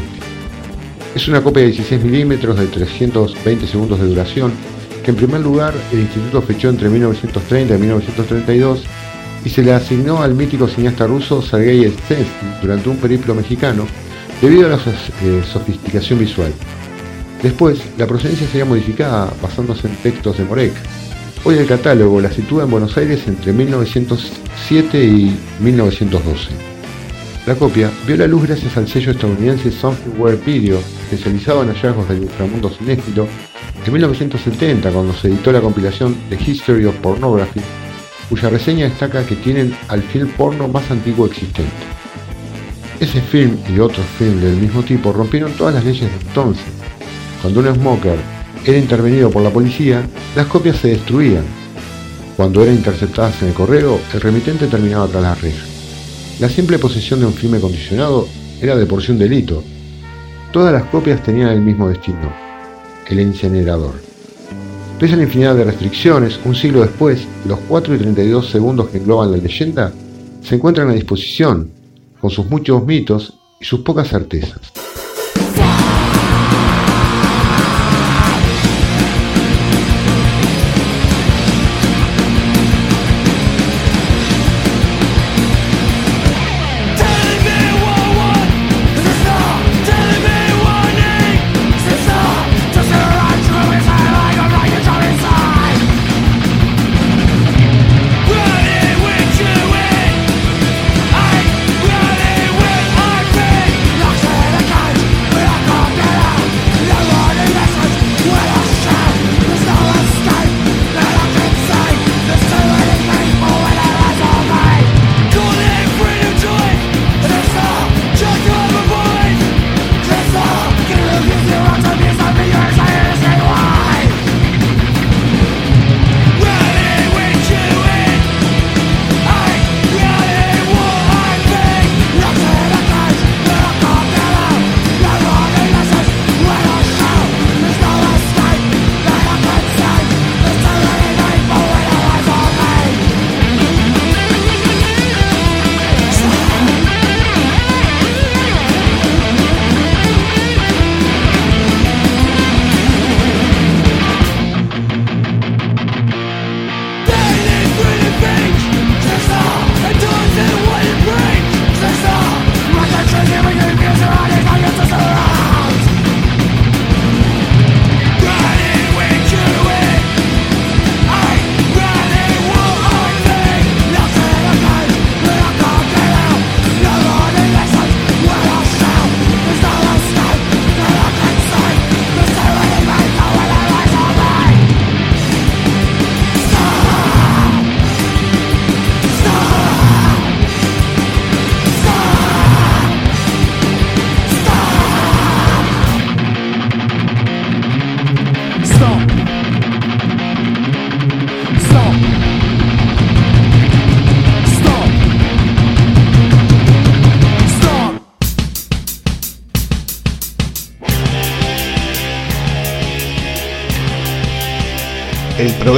Es 1.15 1.27
una 1.27 1.41
copia 1.41 1.63
de 1.63 1.69
16 1.69 2.03
milímetros 2.03 2.59
de 2.59 2.67
320 2.67 3.67
segundos 3.67 3.99
de 3.99 4.07
duración, 4.07 4.51
que 5.03 5.11
en 5.11 5.17
primer 5.17 5.41
lugar 5.41 5.73
el 5.91 5.99
instituto 5.99 6.41
fechó 6.41 6.69
entre 6.69 6.89
1930 6.89 7.75
y 7.75 7.77
1932 7.77 8.83
y 9.45 9.49
se 9.49 9.63
le 9.63 9.73
asignó 9.73 10.21
al 10.21 10.33
mítico 10.33 10.67
cineasta 10.67 11.05
ruso 11.05 11.41
Sergei 11.41 11.89
Stensky 11.89 12.47
durante 12.61 12.89
un 12.89 12.97
periplo 12.97 13.36
mexicano 13.36 13.86
debido 14.41 14.65
a 14.65 14.71
la 14.71 14.75
eh, 14.75 15.43
sofisticación 15.51 16.19
visual. 16.19 16.51
Después, 17.41 17.79
la 17.97 18.07
procedencia 18.07 18.47
sería 18.47 18.65
modificada 18.65 19.31
basándose 19.41 19.88
en 19.88 19.95
textos 19.97 20.38
de 20.38 20.45
Morek. 20.45 20.73
Hoy 21.47 21.59
el 21.59 21.67
catálogo 21.67 22.19
la 22.19 22.31
sitúa 22.31 22.63
en 22.63 22.71
Buenos 22.71 22.97
Aires 22.97 23.21
entre 23.27 23.53
1907 23.53 25.05
y 25.05 25.37
1912. 25.59 26.49
La 27.45 27.53
copia 27.53 27.91
vio 28.07 28.17
la 28.17 28.25
luz 28.25 28.47
gracias 28.47 28.75
al 28.77 28.87
sello 28.87 29.11
estadounidense 29.11 29.71
Somethingware 29.71 30.43
Video, 30.43 30.79
especializado 30.79 31.61
en 31.61 31.69
hallazgos 31.69 32.09
del 32.09 32.23
inframundo 32.23 32.71
cinéfilo, 32.71 33.27
en 33.85 33.93
1970 33.93 34.89
cuando 34.89 35.13
se 35.13 35.27
editó 35.27 35.51
la 35.51 35.61
compilación 35.61 36.17
The 36.29 36.51
History 36.51 36.85
of 36.85 36.95
Pornography, 36.95 37.61
cuya 38.27 38.49
reseña 38.49 38.85
destaca 38.85 39.23
que 39.23 39.35
tienen 39.35 39.77
al 39.89 40.01
film 40.01 40.29
porno 40.29 40.67
más 40.67 40.89
antiguo 40.89 41.27
existente. 41.27 41.69
Ese 42.99 43.21
film 43.21 43.55
y 43.69 43.77
otros 43.77 44.07
films 44.17 44.41
del 44.41 44.55
mismo 44.55 44.81
tipo 44.81 45.13
rompieron 45.13 45.51
todas 45.51 45.75
las 45.75 45.85
leyes 45.85 46.09
de 46.09 46.27
entonces. 46.27 46.65
Cuando 47.43 47.59
un 47.59 47.75
smoker 47.75 48.34
era 48.66 48.78
intervenido 48.78 49.30
por 49.30 49.43
la 49.43 49.51
policía, 49.51 50.07
las 50.36 50.47
copias 50.47 50.78
se 50.78 50.89
destruían. 50.89 51.43
Cuando 52.36 52.63
eran 52.63 52.76
interceptadas 52.76 53.41
en 53.41 53.49
el 53.49 53.53
correo, 53.53 53.99
el 54.13 54.22
remitente 54.22 54.68
terminaba 54.68 55.07
tras 55.07 55.22
la 55.22 55.36
reja. 55.36 55.63
La 56.39 56.49
simple 56.49 56.80
posesión 56.80 57.20
de 57.20 57.28
un 57.28 57.34
filme 57.34 57.59
condicionado 57.59 58.28
era 58.61 58.76
de 58.76 58.86
por 58.86 59.01
sí 59.03 59.11
un 59.11 59.20
delito. 59.20 59.63
Todas 60.51 60.74
las 60.74 60.84
copias 60.86 61.22
tenían 61.24 61.49
el 61.49 61.61
mismo 61.61 61.88
destino, 61.88 62.34
el 63.07 63.20
incinerador. 63.20 63.93
Pese 64.99 65.13
a 65.13 65.18
la 65.18 65.24
infinidad 65.24 65.55
de 65.55 65.66
restricciones, 65.66 66.39
un 66.43 66.55
siglo 66.55 66.82
después, 66.82 67.28
los 67.45 67.59
4 67.68 67.95
y 67.95 67.97
32 67.99 68.49
segundos 68.49 68.89
que 68.89 68.97
engloban 68.97 69.32
la 69.32 69.38
leyenda 69.38 69.93
se 70.41 70.55
encuentran 70.55 70.89
a 70.89 70.93
disposición, 70.93 71.70
con 72.20 72.32
sus 72.32 72.45
muchos 72.49 72.86
mitos 72.86 73.34
y 73.59 73.66
sus 73.66 73.82
pocas 73.82 74.07
certezas. 74.07 74.84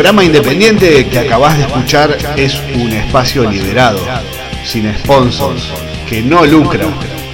Programa 0.08 0.24
independiente 0.24 1.06
que 1.10 1.20
acabas 1.20 1.58
de 1.58 1.64
escuchar 1.64 2.18
es 2.38 2.58
un 2.76 2.94
espacio 2.94 3.44
liberado, 3.44 4.00
sin 4.66 4.90
sponsors, 5.00 5.64
que 6.08 6.22
no 6.22 6.46
lucra 6.46 6.86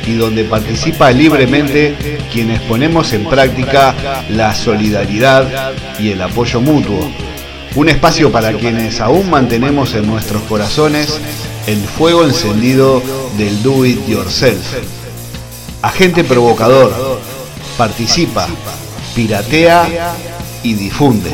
y 0.07 0.15
donde 0.15 0.43
participa 0.43 1.11
libremente 1.11 2.17
quienes 2.31 2.59
ponemos 2.61 3.13
en 3.13 3.25
práctica 3.25 4.23
la 4.31 4.55
solidaridad 4.55 5.71
y 5.99 6.09
el 6.09 6.21
apoyo 6.23 6.61
mutuo. 6.61 7.11
Un 7.75 7.89
espacio 7.89 8.31
para 8.31 8.53
quienes 8.53 8.99
aún 9.01 9.29
mantenemos 9.29 9.93
en 9.93 10.07
nuestros 10.07 10.41
corazones 10.41 11.21
el 11.67 11.77
fuego 11.77 12.23
encendido 12.23 13.03
del 13.37 13.61
do 13.61 13.85
it 13.85 14.03
yourself. 14.07 14.65
Agente 15.83 16.23
provocador, 16.23 17.21
participa, 17.77 18.47
piratea 19.13 20.15
y 20.63 20.73
difunde. 20.73 21.29